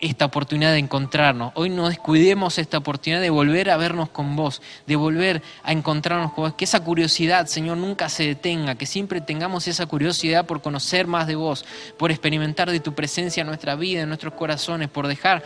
esta 0.00 0.24
oportunidad 0.24 0.72
de 0.72 0.78
encontrarnos. 0.78 1.52
Hoy 1.54 1.70
no 1.70 1.88
descuidemos 1.88 2.58
esta 2.58 2.78
oportunidad 2.78 3.20
de 3.20 3.30
volver 3.30 3.70
a 3.70 3.76
vernos 3.76 4.08
con 4.08 4.34
vos, 4.34 4.60
de 4.88 4.96
volver 4.96 5.40
a 5.62 5.70
encontrarnos 5.70 6.32
con 6.32 6.46
vos. 6.46 6.54
Que 6.54 6.64
esa 6.64 6.80
curiosidad, 6.80 7.46
Señor, 7.46 7.76
nunca 7.76 8.08
se 8.08 8.24
detenga, 8.24 8.74
que 8.74 8.86
siempre 8.86 9.20
tengamos 9.20 9.68
esa 9.68 9.86
curiosidad 9.86 10.46
por 10.46 10.62
conocer 10.62 11.06
más 11.06 11.28
de 11.28 11.36
vos, 11.36 11.64
por 11.96 12.10
experimentar 12.10 12.72
de 12.72 12.80
tu 12.80 12.92
presencia 12.92 13.42
en 13.42 13.46
nuestra 13.46 13.76
vida, 13.76 14.02
en 14.02 14.08
nuestros 14.08 14.34
corazones, 14.34 14.88
por 14.88 15.06
dejar 15.06 15.44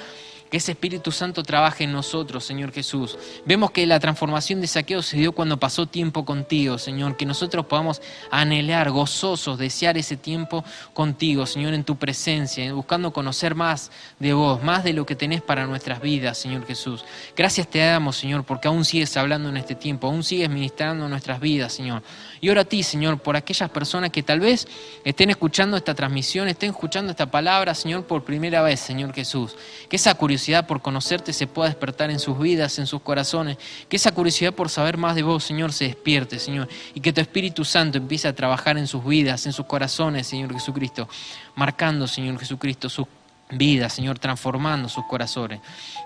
que 0.50 0.58
ese 0.58 0.72
Espíritu 0.72 1.12
Santo 1.12 1.42
trabaje 1.42 1.84
en 1.84 1.92
nosotros, 1.92 2.44
Señor 2.44 2.72
Jesús. 2.72 3.18
Vemos 3.44 3.70
que 3.70 3.86
la 3.86 3.98
transformación 3.98 4.60
de 4.60 4.66
saqueo 4.66 5.02
se 5.02 5.16
dio 5.16 5.32
cuando 5.32 5.58
pasó 5.58 5.86
tiempo 5.86 6.24
contigo, 6.24 6.78
Señor. 6.78 7.16
Que 7.16 7.26
nosotros 7.26 7.66
podamos 7.66 8.00
anhelar, 8.30 8.90
gozosos, 8.90 9.58
desear 9.58 9.98
ese 9.98 10.16
tiempo 10.16 10.64
contigo, 10.94 11.46
Señor, 11.46 11.74
en 11.74 11.84
tu 11.84 11.96
presencia, 11.96 12.72
buscando 12.72 13.12
conocer 13.12 13.54
más 13.54 13.90
de 14.18 14.32
vos, 14.32 14.62
más 14.62 14.84
de 14.84 14.92
lo 14.92 15.04
que 15.04 15.16
tenés 15.16 15.42
para 15.42 15.66
nuestras 15.66 16.00
vidas, 16.00 16.38
Señor 16.38 16.66
Jesús. 16.66 17.04
Gracias 17.36 17.68
te 17.68 17.78
damos, 17.78 18.16
Señor, 18.16 18.44
porque 18.44 18.68
aún 18.68 18.84
sigues 18.84 19.16
hablando 19.16 19.48
en 19.48 19.56
este 19.56 19.74
tiempo, 19.74 20.06
aún 20.06 20.22
sigues 20.22 20.48
ministrando 20.48 21.08
nuestras 21.08 21.40
vidas, 21.40 21.72
Señor. 21.72 22.02
Y 22.40 22.48
oro 22.50 22.60
a 22.60 22.64
ti, 22.64 22.82
Señor, 22.82 23.18
por 23.18 23.36
aquellas 23.36 23.70
personas 23.70 24.10
que 24.10 24.22
tal 24.22 24.40
vez 24.40 24.68
estén 25.04 25.30
escuchando 25.30 25.76
esta 25.76 25.94
transmisión, 25.94 26.48
estén 26.48 26.70
escuchando 26.70 27.10
esta 27.10 27.26
palabra, 27.26 27.74
Señor, 27.74 28.04
por 28.04 28.24
primera 28.24 28.62
vez, 28.62 28.80
Señor 28.80 29.12
Jesús. 29.12 29.56
Que 29.88 29.96
esa 29.96 30.14
curiosidad 30.14 30.35
por 30.66 30.82
conocerte 30.82 31.32
se 31.32 31.46
pueda 31.46 31.68
despertar 31.68 32.10
en 32.10 32.18
sus 32.18 32.38
vidas, 32.38 32.78
en 32.78 32.86
sus 32.86 33.00
corazones. 33.02 33.58
Que 33.88 33.96
esa 33.96 34.12
curiosidad 34.12 34.52
por 34.52 34.68
saber 34.68 34.96
más 34.96 35.14
de 35.14 35.22
vos, 35.22 35.44
Señor, 35.44 35.72
se 35.72 35.84
despierte, 35.84 36.38
Señor. 36.38 36.68
Y 36.94 37.00
que 37.00 37.12
tu 37.12 37.20
Espíritu 37.20 37.64
Santo 37.64 37.98
empiece 37.98 38.28
a 38.28 38.34
trabajar 38.34 38.78
en 38.78 38.86
sus 38.86 39.04
vidas, 39.04 39.46
en 39.46 39.52
sus 39.52 39.66
corazones, 39.66 40.26
Señor 40.26 40.52
Jesucristo. 40.52 41.08
Marcando, 41.54 42.06
Señor 42.06 42.38
Jesucristo, 42.38 42.88
sus 42.88 43.06
vida, 43.50 43.88
Señor, 43.88 44.18
transformando 44.18 44.88
sus 44.88 45.04
corazones. 45.06 45.60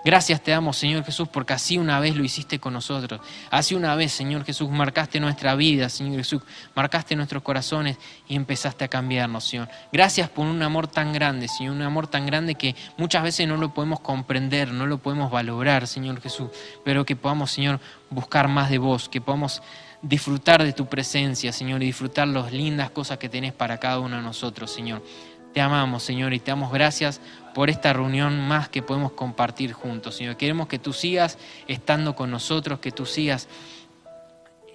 Gracias 0.05 0.41
te 0.41 0.51
damos, 0.51 0.77
Señor 0.77 1.03
Jesús, 1.03 1.27
porque 1.27 1.53
así 1.53 1.77
una 1.77 1.99
vez 1.99 2.15
lo 2.15 2.23
hiciste 2.23 2.59
con 2.59 2.73
nosotros. 2.73 3.21
Así 3.49 3.73
una 3.75 3.95
vez, 3.95 4.11
Señor 4.11 4.45
Jesús, 4.45 4.69
marcaste 4.69 5.19
nuestra 5.19 5.55
vida, 5.55 5.89
Señor 5.89 6.17
Jesús, 6.17 6.43
marcaste 6.75 7.15
nuestros 7.15 7.41
corazones 7.41 7.97
y 8.27 8.35
empezaste 8.35 8.85
a 8.85 8.87
cambiarnos, 8.87 9.45
Señor. 9.45 9.69
Gracias 9.91 10.29
por 10.29 10.45
un 10.45 10.61
amor 10.61 10.87
tan 10.87 11.13
grande, 11.13 11.47
Señor, 11.47 11.75
un 11.75 11.81
amor 11.81 12.07
tan 12.07 12.25
grande 12.25 12.55
que 12.55 12.75
muchas 12.97 13.23
veces 13.23 13.47
no 13.47 13.57
lo 13.57 13.73
podemos 13.73 13.99
comprender, 13.99 14.71
no 14.71 14.85
lo 14.85 14.99
podemos 14.99 15.31
valorar, 15.31 15.87
Señor 15.87 16.21
Jesús, 16.21 16.49
pero 16.83 17.05
que 17.05 17.15
podamos, 17.15 17.51
Señor, 17.51 17.79
buscar 18.09 18.47
más 18.47 18.69
de 18.69 18.77
vos, 18.77 19.09
que 19.09 19.21
podamos 19.21 19.61
disfrutar 20.01 20.63
de 20.63 20.73
tu 20.73 20.87
presencia, 20.87 21.51
Señor, 21.51 21.83
y 21.83 21.87
disfrutar 21.87 22.27
las 22.27 22.51
lindas 22.51 22.89
cosas 22.89 23.17
que 23.17 23.29
tenés 23.29 23.53
para 23.53 23.77
cada 23.77 23.99
uno 23.99 24.17
de 24.17 24.21
nosotros, 24.21 24.71
Señor. 24.71 25.03
Te 25.53 25.61
amamos, 25.61 26.03
Señor, 26.03 26.33
y 26.33 26.39
te 26.39 26.51
damos 26.51 26.71
gracias 26.71 27.19
por 27.53 27.69
esta 27.69 27.91
reunión 27.93 28.39
más 28.47 28.69
que 28.69 28.81
podemos 28.81 29.11
compartir 29.11 29.73
juntos, 29.73 30.15
Señor. 30.15 30.37
Queremos 30.37 30.67
que 30.67 30.79
tú 30.79 30.93
sigas 30.93 31.37
estando 31.67 32.15
con 32.15 32.31
nosotros, 32.31 32.79
que 32.79 32.91
tú 32.91 33.05
sigas 33.05 33.47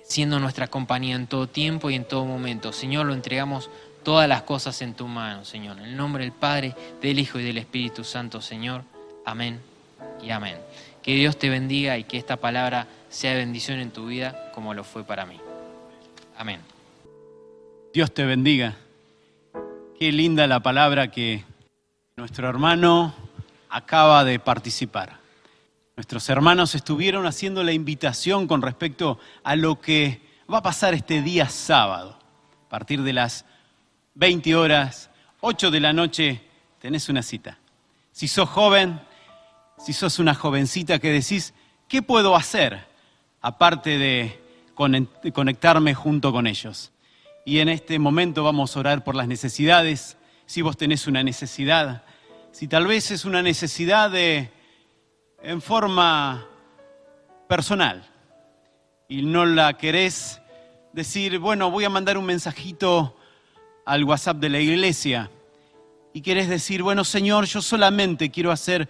siendo 0.02 0.38
nuestra 0.38 0.68
compañía 0.68 1.16
en 1.16 1.26
todo 1.26 1.46
tiempo 1.46 1.90
y 1.90 1.94
en 1.94 2.04
todo 2.04 2.24
momento. 2.24 2.72
Señor, 2.72 3.06
lo 3.06 3.14
entregamos 3.14 3.70
todas 4.02 4.28
las 4.28 4.42
cosas 4.42 4.80
en 4.82 4.94
tu 4.94 5.08
mano, 5.08 5.44
Señor. 5.44 5.78
En 5.78 5.84
el 5.84 5.96
nombre 5.96 6.24
del 6.24 6.32
Padre, 6.32 6.74
del 7.00 7.18
Hijo 7.18 7.40
y 7.40 7.44
del 7.44 7.58
Espíritu 7.58 8.04
Santo, 8.04 8.40
Señor. 8.40 8.82
Amén 9.24 9.60
y 10.22 10.30
amén. 10.30 10.58
Que 11.02 11.14
Dios 11.14 11.38
te 11.38 11.48
bendiga 11.48 11.98
y 11.98 12.04
que 12.04 12.18
esta 12.18 12.36
palabra 12.36 12.86
sea 13.08 13.34
bendición 13.34 13.78
en 13.78 13.90
tu 13.90 14.06
vida 14.06 14.50
como 14.54 14.74
lo 14.74 14.84
fue 14.84 15.04
para 15.04 15.24
mí. 15.24 15.40
Amén. 16.36 16.60
Dios 17.92 18.12
te 18.12 18.24
bendiga. 18.24 18.76
Qué 19.98 20.12
linda 20.12 20.46
la 20.46 20.60
palabra 20.60 21.10
que 21.10 21.42
nuestro 22.18 22.50
hermano 22.50 23.14
acaba 23.70 24.24
de 24.24 24.38
participar. 24.38 25.20
Nuestros 25.96 26.28
hermanos 26.28 26.74
estuvieron 26.74 27.24
haciendo 27.24 27.64
la 27.64 27.72
invitación 27.72 28.46
con 28.46 28.60
respecto 28.60 29.18
a 29.42 29.56
lo 29.56 29.80
que 29.80 30.20
va 30.52 30.58
a 30.58 30.62
pasar 30.62 30.92
este 30.92 31.22
día 31.22 31.48
sábado. 31.48 32.18
A 32.66 32.68
partir 32.68 33.02
de 33.04 33.14
las 33.14 33.46
20 34.16 34.54
horas, 34.54 35.08
8 35.40 35.70
de 35.70 35.80
la 35.80 35.94
noche, 35.94 36.42
tenés 36.78 37.08
una 37.08 37.22
cita. 37.22 37.58
Si 38.12 38.28
sos 38.28 38.50
joven, 38.50 39.00
si 39.78 39.94
sos 39.94 40.18
una 40.18 40.34
jovencita 40.34 40.98
que 40.98 41.10
decís, 41.10 41.54
¿qué 41.88 42.02
puedo 42.02 42.36
hacer 42.36 42.86
aparte 43.40 43.96
de 43.96 44.42
conectarme 44.74 45.94
junto 45.94 46.32
con 46.32 46.46
ellos? 46.46 46.92
Y 47.46 47.60
en 47.60 47.68
este 47.68 48.00
momento 48.00 48.42
vamos 48.42 48.76
a 48.76 48.80
orar 48.80 49.04
por 49.04 49.14
las 49.14 49.28
necesidades. 49.28 50.16
Si 50.46 50.62
vos 50.62 50.76
tenés 50.76 51.06
una 51.06 51.22
necesidad, 51.22 52.02
si 52.50 52.66
tal 52.66 52.88
vez 52.88 53.12
es 53.12 53.24
una 53.24 53.40
necesidad 53.40 54.10
de, 54.10 54.50
en 55.40 55.62
forma 55.62 56.44
personal 57.48 58.04
y 59.08 59.22
no 59.22 59.46
la 59.46 59.78
querés 59.78 60.40
decir, 60.92 61.38
bueno, 61.38 61.70
voy 61.70 61.84
a 61.84 61.88
mandar 61.88 62.18
un 62.18 62.26
mensajito 62.26 63.16
al 63.84 64.02
WhatsApp 64.02 64.38
de 64.38 64.48
la 64.48 64.58
iglesia 64.58 65.30
y 66.12 66.22
querés 66.22 66.48
decir, 66.48 66.82
bueno, 66.82 67.04
Señor, 67.04 67.46
yo 67.46 67.62
solamente 67.62 68.28
quiero 68.28 68.50
hacer 68.50 68.88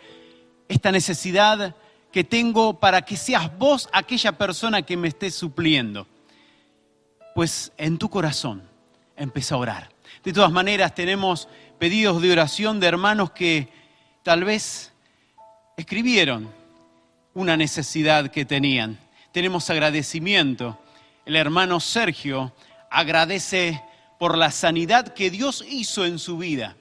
esta 0.66 0.90
necesidad 0.90 1.76
que 2.10 2.24
tengo 2.24 2.80
para 2.80 3.02
que 3.02 3.18
seas 3.18 3.54
vos 3.58 3.86
aquella 3.92 4.32
persona 4.32 4.80
que 4.80 4.96
me 4.96 5.08
esté 5.08 5.30
supliendo 5.30 6.06
pues 7.36 7.70
en 7.76 7.98
tu 7.98 8.08
corazón 8.08 8.62
empieza 9.14 9.56
a 9.56 9.58
orar. 9.58 9.90
De 10.24 10.32
todas 10.32 10.50
maneras, 10.50 10.94
tenemos 10.94 11.50
pedidos 11.78 12.22
de 12.22 12.32
oración 12.32 12.80
de 12.80 12.86
hermanos 12.86 13.32
que 13.32 13.68
tal 14.22 14.42
vez 14.42 14.94
escribieron 15.76 16.50
una 17.34 17.58
necesidad 17.58 18.30
que 18.30 18.46
tenían. 18.46 18.98
Tenemos 19.32 19.68
agradecimiento. 19.68 20.78
El 21.26 21.36
hermano 21.36 21.78
Sergio 21.78 22.54
agradece 22.90 23.82
por 24.18 24.38
la 24.38 24.50
sanidad 24.50 25.12
que 25.12 25.30
Dios 25.30 25.62
hizo 25.68 26.06
en 26.06 26.18
su 26.18 26.38
vida. 26.38 26.74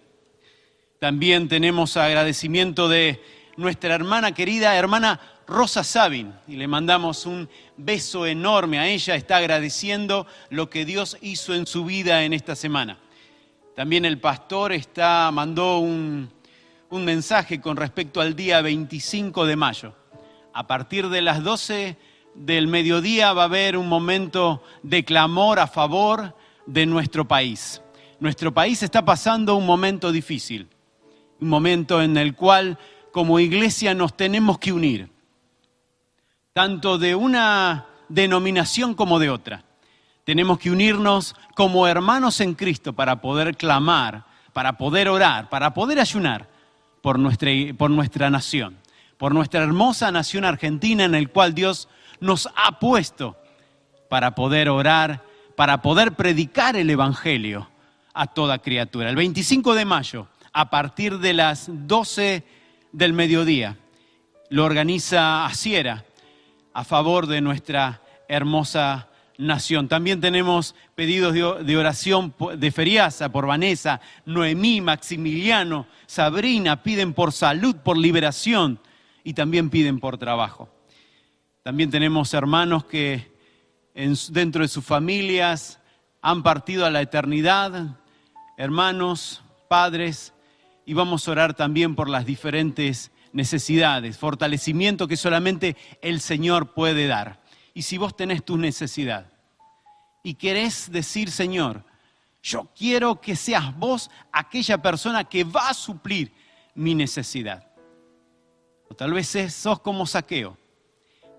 También 1.02 1.50
tenemos 1.50 1.98
agradecimiento 1.98 2.88
de 2.88 3.22
nuestra 3.58 3.94
hermana 3.94 4.32
querida, 4.32 4.78
hermana 4.78 5.20
Rosa 5.48 5.84
Sabin, 5.84 6.34
y 6.48 6.56
le 6.56 6.68
mandamos 6.68 7.26
un 7.26 7.48
beso 7.78 8.26
enorme 8.26 8.80
a 8.80 8.88
ella, 8.88 9.16
está 9.16 9.38
agradeciendo 9.38 10.26
lo 10.50 10.70
que 10.70 10.86
Dios 10.86 11.18
hizo 11.22 11.54
en 11.54 11.68
su 11.68 11.86
vida 11.86 12.24
en 12.24 12.34
esta 12.34 12.56
semana. 12.56 12.98
También 13.76 14.06
el 14.06 14.20
pastor 14.20 14.74
está, 14.74 15.30
mandó 15.32 15.80
un, 15.80 16.32
un 16.90 17.06
mensaje 17.06 17.62
con 17.62 17.78
respecto 17.78 18.22
al 18.22 18.36
día 18.36 18.62
25 18.62 19.46
de 19.46 19.56
mayo. 19.56 19.94
A 20.54 20.66
partir 20.66 21.10
de 21.10 21.22
las 21.22 21.44
12 21.44 21.98
del 22.34 22.68
mediodía 22.68 23.34
va 23.34 23.44
a 23.44 23.46
haber 23.46 23.78
un 23.78 23.88
momento 23.88 24.64
de 24.82 25.06
clamor 25.06 25.60
a 25.60 25.68
favor 25.68 26.36
de 26.66 26.86
nuestro 26.86 27.28
país. 27.28 27.82
Nuestro 28.20 28.54
país 28.54 28.82
está 28.82 29.06
pasando 29.06 29.56
un 29.56 29.66
momento 29.66 30.12
difícil, 30.12 30.70
un 31.40 31.50
momento 31.50 32.02
en 32.02 32.18
el 32.18 32.36
cual 32.36 32.80
como 33.12 33.40
iglesia 33.40 33.94
nos 33.94 34.18
tenemos 34.18 34.58
que 34.58 34.74
unir, 34.74 35.15
tanto 36.56 36.98
de 36.98 37.16
una 37.16 37.86
denominación 38.08 38.94
como 38.94 39.20
de 39.20 39.30
otra. 39.30 39.66
Tenemos 40.24 40.58
que 40.58 40.72
unirnos 40.72 41.36
como 41.54 41.86
hermanos 41.86 42.40
en 42.40 42.54
Cristo 42.54 42.94
para 42.94 43.20
poder 43.20 43.58
clamar, 43.58 44.24
para 44.54 44.78
poder 44.78 45.10
orar, 45.10 45.50
para 45.50 45.74
poder 45.74 46.00
ayunar 46.00 46.48
por 47.02 47.20
nuestra, 47.20 47.52
por 47.78 47.92
nuestra 47.92 48.30
nación, 48.30 48.78
por 49.18 49.34
nuestra 49.34 49.64
hermosa 49.64 50.14
nación 50.14 50.46
argentina 50.46 51.04
en 51.04 51.14
el 51.14 51.30
cual 51.30 51.54
Dios 51.54 51.90
nos 52.22 52.48
ha 52.56 52.80
puesto 52.80 53.36
para 54.08 54.34
poder 54.34 54.70
orar, 54.70 55.26
para 55.58 55.82
poder 55.82 56.14
predicar 56.14 56.78
el 56.78 56.90
Evangelio 56.90 57.70
a 58.14 58.28
toda 58.28 58.60
criatura. 58.60 59.10
El 59.10 59.18
25 59.18 59.76
de 59.76 59.84
mayo, 59.84 60.30
a 60.54 60.70
partir 60.70 61.20
de 61.20 61.34
las 61.34 61.66
12 61.68 62.46
del 62.94 63.12
mediodía, 63.12 63.76
lo 64.50 64.64
organiza 64.64 65.46
Asiera 65.46 66.06
a 66.76 66.84
favor 66.84 67.26
de 67.26 67.40
nuestra 67.40 68.02
hermosa 68.28 69.08
nación. 69.38 69.88
También 69.88 70.20
tenemos 70.20 70.76
pedidos 70.94 71.34
de 71.34 71.78
oración 71.78 72.34
de 72.58 72.70
Feriasa 72.70 73.32
por 73.32 73.48
Vanessa, 73.48 74.02
Noemí, 74.26 74.82
Maximiliano, 74.82 75.88
Sabrina, 76.06 76.84
piden 76.84 77.14
por 77.14 77.32
salud, 77.32 77.78
por 77.78 77.98
liberación 77.98 78.78
y 79.24 79.34
también 79.34 79.70
piden 79.70 80.02
por 80.02 80.18
trabajo. 80.18 80.68
También 81.64 81.90
tenemos 81.90 82.34
hermanos 82.34 82.84
que 82.84 83.34
dentro 83.94 84.62
de 84.62 84.68
sus 84.68 84.84
familias 84.84 85.80
han 86.22 86.44
partido 86.44 86.86
a 86.86 86.92
la 86.92 87.02
eternidad, 87.02 87.98
hermanos, 88.58 89.42
padres, 89.70 90.34
y 90.86 90.94
vamos 90.94 91.26
a 91.26 91.32
orar 91.32 91.54
también 91.54 91.96
por 91.96 92.10
las 92.10 92.26
diferentes 92.26 93.12
necesidades, 93.36 94.18
fortalecimiento 94.18 95.10
que 95.10 95.18
solamente 95.18 95.76
el 96.02 96.22
Señor 96.22 96.74
puede 96.74 97.06
dar. 97.06 97.42
Y 97.74 97.82
si 97.82 97.98
vos 97.98 98.16
tenés 98.16 98.46
tu 98.46 98.58
necesidad 98.58 99.30
y 100.24 100.36
querés 100.36 100.90
decir, 100.90 101.30
Señor, 101.30 101.84
yo 102.42 102.72
quiero 102.74 103.20
que 103.20 103.36
seas 103.36 103.78
vos 103.78 104.10
aquella 104.32 104.82
persona 104.82 105.26
que 105.26 105.44
va 105.44 105.70
a 105.70 105.74
suplir 105.74 106.32
mi 106.76 106.96
necesidad. 106.96 107.68
O 108.90 108.96
tal 108.96 109.12
vez 109.12 109.36
sos 109.54 109.82
como 109.82 110.06
saqueo, 110.06 110.58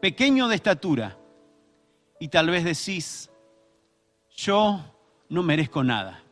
pequeño 0.01 0.49
de 0.49 0.57
estatura, 0.57 1.17
y 2.21 2.29
tal 2.29 2.51
vez 2.51 2.65
decís, 2.65 3.31
yo 4.37 4.85
no 5.31 5.43
merezco 5.43 5.83
nada. 5.83 6.23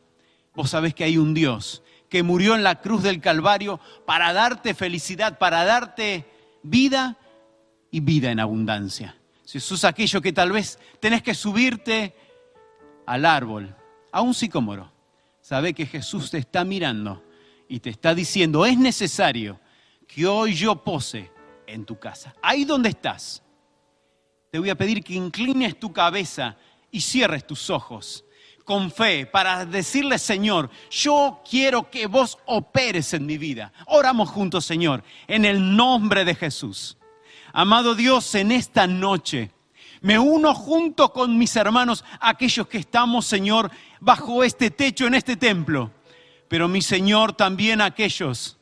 Vos 0.54 0.70
sabés 0.70 0.94
que 0.94 1.04
hay 1.04 1.16
un 1.16 1.32
Dios 1.32 1.82
que 2.14 2.22
murió 2.22 2.54
en 2.54 2.62
la 2.62 2.80
cruz 2.80 3.02
del 3.02 3.20
Calvario 3.20 3.80
para 4.06 4.32
darte 4.32 4.72
felicidad, 4.72 5.36
para 5.36 5.64
darte 5.64 6.24
vida 6.62 7.18
y 7.90 7.98
vida 7.98 8.30
en 8.30 8.38
abundancia. 8.38 9.16
Si 9.44 9.58
sos 9.58 9.82
aquello 9.82 10.22
que 10.22 10.32
tal 10.32 10.52
vez 10.52 10.78
tenés 11.00 11.24
que 11.24 11.34
subirte 11.34 12.14
al 13.04 13.24
árbol, 13.24 13.74
a 14.12 14.20
un 14.20 14.32
sicómoro, 14.32 14.92
sabe 15.40 15.74
que 15.74 15.86
Jesús 15.86 16.30
te 16.30 16.38
está 16.38 16.64
mirando 16.64 17.20
y 17.68 17.80
te 17.80 17.90
está 17.90 18.14
diciendo, 18.14 18.64
es 18.64 18.78
necesario 18.78 19.58
que 20.06 20.24
hoy 20.24 20.54
yo 20.54 20.84
pose 20.84 21.32
en 21.66 21.84
tu 21.84 21.98
casa. 21.98 22.32
Ahí 22.40 22.64
donde 22.64 22.90
estás, 22.90 23.42
te 24.52 24.60
voy 24.60 24.70
a 24.70 24.76
pedir 24.76 25.02
que 25.02 25.14
inclines 25.14 25.80
tu 25.80 25.92
cabeza 25.92 26.56
y 26.92 27.00
cierres 27.00 27.44
tus 27.44 27.70
ojos 27.70 28.23
con 28.64 28.90
fe 28.90 29.26
para 29.26 29.66
decirle, 29.66 30.18
Señor, 30.18 30.70
yo 30.90 31.42
quiero 31.48 31.90
que 31.90 32.06
vos 32.06 32.38
operes 32.46 33.14
en 33.14 33.26
mi 33.26 33.38
vida. 33.38 33.72
Oramos 33.86 34.30
juntos, 34.30 34.64
Señor, 34.64 35.04
en 35.26 35.44
el 35.44 35.76
nombre 35.76 36.24
de 36.24 36.34
Jesús. 36.34 36.96
Amado 37.52 37.94
Dios, 37.94 38.34
en 38.34 38.52
esta 38.52 38.86
noche 38.86 39.50
me 40.04 40.18
uno 40.18 40.54
junto 40.54 41.14
con 41.14 41.38
mis 41.38 41.56
hermanos, 41.56 42.04
aquellos 42.20 42.68
que 42.68 42.76
estamos, 42.76 43.24
Señor, 43.24 43.70
bajo 44.00 44.44
este 44.44 44.70
techo, 44.70 45.06
en 45.06 45.14
este 45.14 45.34
templo. 45.34 45.92
Pero 46.46 46.68
mi 46.68 46.82
Señor, 46.82 47.32
también 47.32 47.80
aquellos 47.80 48.58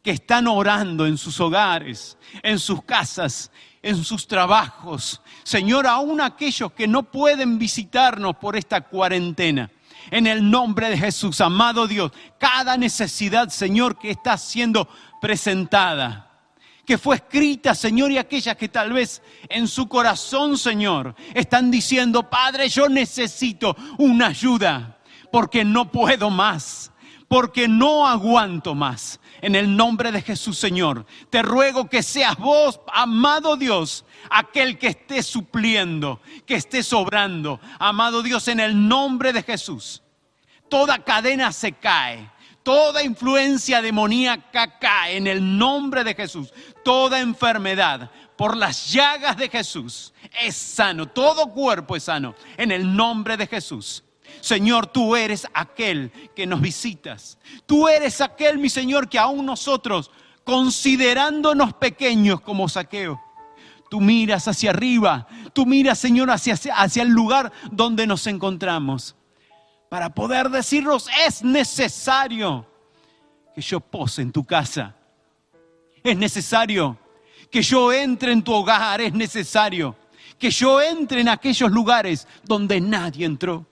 que 0.00 0.12
están 0.12 0.46
orando 0.46 1.04
en 1.04 1.18
sus 1.18 1.40
hogares, 1.40 2.16
en 2.40 2.60
sus 2.60 2.84
casas, 2.84 3.50
en 3.86 4.02
sus 4.04 4.26
trabajos. 4.26 5.22
Señor, 5.44 5.86
aún 5.86 6.20
aquellos 6.20 6.72
que 6.72 6.88
no 6.88 7.04
pueden 7.04 7.56
visitarnos 7.56 8.36
por 8.36 8.56
esta 8.56 8.80
cuarentena. 8.80 9.70
En 10.10 10.26
el 10.26 10.50
nombre 10.50 10.90
de 10.90 10.98
Jesús, 10.98 11.40
amado 11.40 11.86
Dios, 11.86 12.10
cada 12.38 12.76
necesidad, 12.76 13.48
Señor, 13.48 13.96
que 13.98 14.10
está 14.10 14.36
siendo 14.36 14.88
presentada 15.20 16.24
que 16.84 16.98
fue 16.98 17.16
escrita, 17.16 17.74
Señor, 17.74 18.12
y 18.12 18.18
aquellas 18.18 18.56
que 18.56 18.68
tal 18.68 18.92
vez 18.92 19.20
en 19.48 19.66
su 19.66 19.88
corazón, 19.88 20.56
Señor, 20.56 21.16
están 21.34 21.68
diciendo, 21.68 22.30
Padre, 22.30 22.68
yo 22.68 22.88
necesito 22.88 23.76
una 23.98 24.28
ayuda, 24.28 24.98
porque 25.32 25.64
no 25.64 25.90
puedo 25.90 26.30
más, 26.30 26.92
porque 27.26 27.66
no 27.66 28.06
aguanto 28.06 28.76
más. 28.76 29.18
En 29.46 29.54
el 29.54 29.76
nombre 29.76 30.10
de 30.10 30.22
Jesús, 30.22 30.58
Señor, 30.58 31.06
te 31.30 31.40
ruego 31.40 31.88
que 31.88 32.02
seas 32.02 32.36
vos, 32.36 32.80
amado 32.92 33.56
Dios, 33.56 34.04
aquel 34.28 34.76
que 34.76 34.88
esté 34.88 35.22
supliendo, 35.22 36.20
que 36.44 36.56
esté 36.56 36.82
sobrando. 36.82 37.60
Amado 37.78 38.24
Dios, 38.24 38.48
en 38.48 38.58
el 38.58 38.88
nombre 38.88 39.32
de 39.32 39.44
Jesús, 39.44 40.02
toda 40.68 40.98
cadena 40.98 41.52
se 41.52 41.70
cae 41.70 42.28
Toda 42.66 43.04
influencia 43.04 43.80
demoníaca 43.80 44.80
cae 44.80 45.18
en 45.18 45.28
el 45.28 45.56
nombre 45.56 46.02
de 46.02 46.16
Jesús. 46.16 46.52
Toda 46.84 47.20
enfermedad 47.20 48.10
por 48.36 48.56
las 48.56 48.90
llagas 48.90 49.36
de 49.36 49.48
Jesús 49.48 50.12
es 50.42 50.56
sano. 50.56 51.06
Todo 51.06 51.52
cuerpo 51.52 51.94
es 51.94 52.02
sano 52.02 52.34
en 52.56 52.72
el 52.72 52.96
nombre 52.96 53.36
de 53.36 53.46
Jesús. 53.46 54.02
Señor, 54.40 54.86
tú 54.86 55.16
eres 55.16 55.46
aquel 55.54 56.10
que 56.34 56.46
nos 56.46 56.60
visitas. 56.60 57.38
Tú 57.66 57.88
eres 57.88 58.20
aquel, 58.20 58.58
mi 58.58 58.68
Señor, 58.68 59.08
que 59.08 59.18
aún 59.18 59.46
nosotros, 59.46 60.10
considerándonos 60.44 61.74
pequeños 61.74 62.40
como 62.40 62.68
saqueo, 62.68 63.20
tú 63.90 64.00
miras 64.00 64.48
hacia 64.48 64.70
arriba, 64.70 65.26
tú 65.52 65.66
miras, 65.66 65.98
Señor, 65.98 66.30
hacia, 66.30 66.54
hacia 66.54 67.02
el 67.02 67.08
lugar 67.08 67.52
donde 67.70 68.06
nos 68.06 68.26
encontramos 68.26 69.16
para 69.88 70.10
poder 70.10 70.50
decirnos, 70.50 71.08
es 71.26 71.42
necesario 71.42 72.66
que 73.54 73.60
yo 73.60 73.80
pose 73.80 74.22
en 74.22 74.32
tu 74.32 74.44
casa. 74.44 74.94
Es 76.02 76.16
necesario 76.16 76.98
que 77.50 77.62
yo 77.62 77.92
entre 77.92 78.32
en 78.32 78.42
tu 78.42 78.52
hogar. 78.52 79.00
Es 79.00 79.14
necesario 79.14 79.96
que 80.38 80.50
yo 80.50 80.80
entre 80.80 81.20
en 81.20 81.28
aquellos 81.28 81.70
lugares 81.70 82.26
donde 82.44 82.80
nadie 82.80 83.24
entró. 83.24 83.64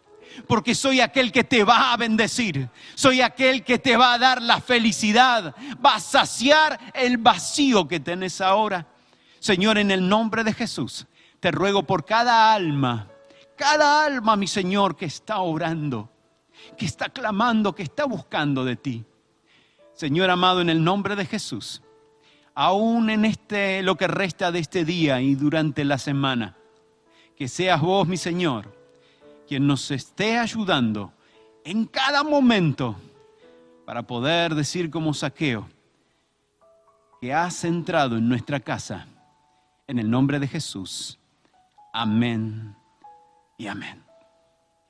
Porque 0.47 0.75
soy 0.75 1.01
aquel 1.01 1.33
que 1.33 1.45
te 1.45 1.65
va 1.65 1.93
a 1.93 1.97
bendecir. 1.97 2.69
Soy 2.95 3.21
aquel 3.21 3.65
que 3.65 3.79
te 3.79 3.97
va 3.97 4.15
a 4.15 4.19
dar 4.19 4.43
la 4.43 4.61
felicidad. 4.61 5.55
Va 5.85 5.97
a 5.97 6.01
saciar 6.01 6.79
el 6.95 7.19
vacío 7.19 7.87
que 7.89 8.01
tenés 8.01 8.41
ahora. 8.41 8.87
Señor, 9.41 9.79
en 9.79 9.91
el 9.91 10.09
nombre 10.09 10.45
de 10.45 10.53
Jesús, 10.53 11.07
te 11.41 11.51
ruego 11.51 11.83
por 11.83 12.05
cada 12.05 12.53
alma 12.53 13.09
cada 13.57 14.05
alma, 14.05 14.37
mi 14.37 14.47
Señor, 14.47 14.97
que 14.97 15.07
está 15.07 15.41
orando, 15.41 16.11
que 16.77 16.87
está 16.87 17.09
clamando, 17.09 17.75
que 17.75 17.83
está 17.83 18.05
buscando 18.05 18.65
de 18.65 18.77
ti. 18.77 19.05
Señor 19.95 20.31
amado, 20.31 20.61
en 20.61 20.71
el 20.71 20.83
nombre 20.83 21.15
de 21.15 21.25
Jesús, 21.25 21.83
aún 22.55 23.11
en 23.11 23.25
este 23.25 23.83
lo 23.83 23.97
que 23.97 24.09
resta 24.09 24.51
de 24.51 24.59
este 24.59 24.85
día 24.85 25.21
y 25.21 25.35
durante 25.35 25.85
la 25.85 25.99
semana, 25.99 26.57
que 27.37 27.49
seas 27.49 27.81
vos, 27.81 28.09
mi 28.09 28.17
Señor, 28.17 28.75
quien 29.47 29.67
nos 29.67 29.91
esté 29.91 30.39
ayudando 30.39 31.13
en 31.65 31.87
cada 31.87 32.23
momento 32.23 32.97
para 33.85 34.03
poder 34.03 34.55
decir 34.55 34.91
como 34.91 35.15
saqueo 35.15 35.69
que 37.21 37.33
has 37.33 37.65
entrado 37.65 38.17
en 38.17 38.29
nuestra 38.29 38.61
casa. 38.61 39.07
En 39.87 39.99
el 39.99 40.11
nombre 40.11 40.39
de 40.39 40.49
Jesús. 40.49 41.19
Amén 41.93 42.75
y 43.59 43.67
amén. 43.67 44.03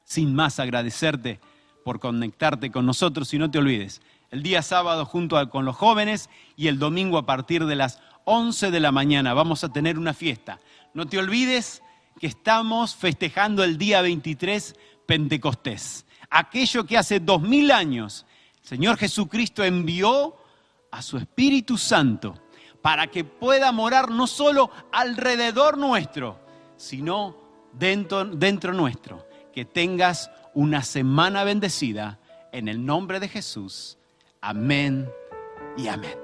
Sin 0.05 0.35
más 0.35 0.61
agradecerte 0.61 1.41
por 1.85 2.01
conectarte 2.01 2.71
con 2.71 2.87
nosotros 2.87 3.33
y 3.35 3.39
no 3.39 3.51
te 3.51 3.59
olvides, 3.59 4.01
el 4.31 4.43
día 4.43 4.63
sábado 4.63 5.05
junto 5.05 5.49
con 5.51 5.65
los 5.65 5.77
jóvenes 5.77 6.31
y 6.57 6.69
el 6.69 6.79
domingo 6.79 7.19
a 7.19 7.27
partir 7.27 7.67
de 7.67 7.77
las 7.77 8.01
11 8.25 8.71
de 8.71 8.81
la 8.81 8.91
mañana 8.91 9.35
vamos 9.35 9.65
a 9.65 9.73
tener 9.73 9.99
una 9.99 10.15
fiesta. 10.15 10.59
No 10.93 11.07
te 11.07 11.19
olvides 11.19 11.83
que 12.19 12.27
estamos 12.27 12.95
festejando 12.95 13.65
el 13.65 13.79
día 13.79 14.03
23 14.03 14.75
Pentecostés, 15.07 16.07
aquello 16.31 16.85
que 16.87 16.99
hace 16.99 17.21
dos 17.21 17.43
mil 17.43 17.71
años 17.71 18.27
el 18.63 18.69
Señor 18.69 18.97
Jesucristo 18.97 19.63
envió 19.63 20.37
a 20.91 21.03
su 21.03 21.19
Espíritu 21.19 21.77
Santo 21.77 22.35
para 22.81 23.09
que 23.09 23.25
pueda 23.25 23.73
morar 23.73 24.11
no 24.11 24.27
solo 24.27 24.71
alrededor 24.93 25.77
nuestro, 25.77 26.39
sino 26.77 27.37
dentro, 27.73 28.25
dentro 28.25 28.73
nuestro. 28.73 29.27
Que 29.53 29.65
tengas 29.65 30.31
una 30.55 30.83
semana 30.83 31.45
bendecida 31.45 32.19
en 32.53 32.69
el 32.69 32.85
nombre 32.85 33.21
de 33.21 33.29
Jesús. 33.29 33.99
Amén 34.41 35.09
y 35.77 35.89
amén. 35.89 36.24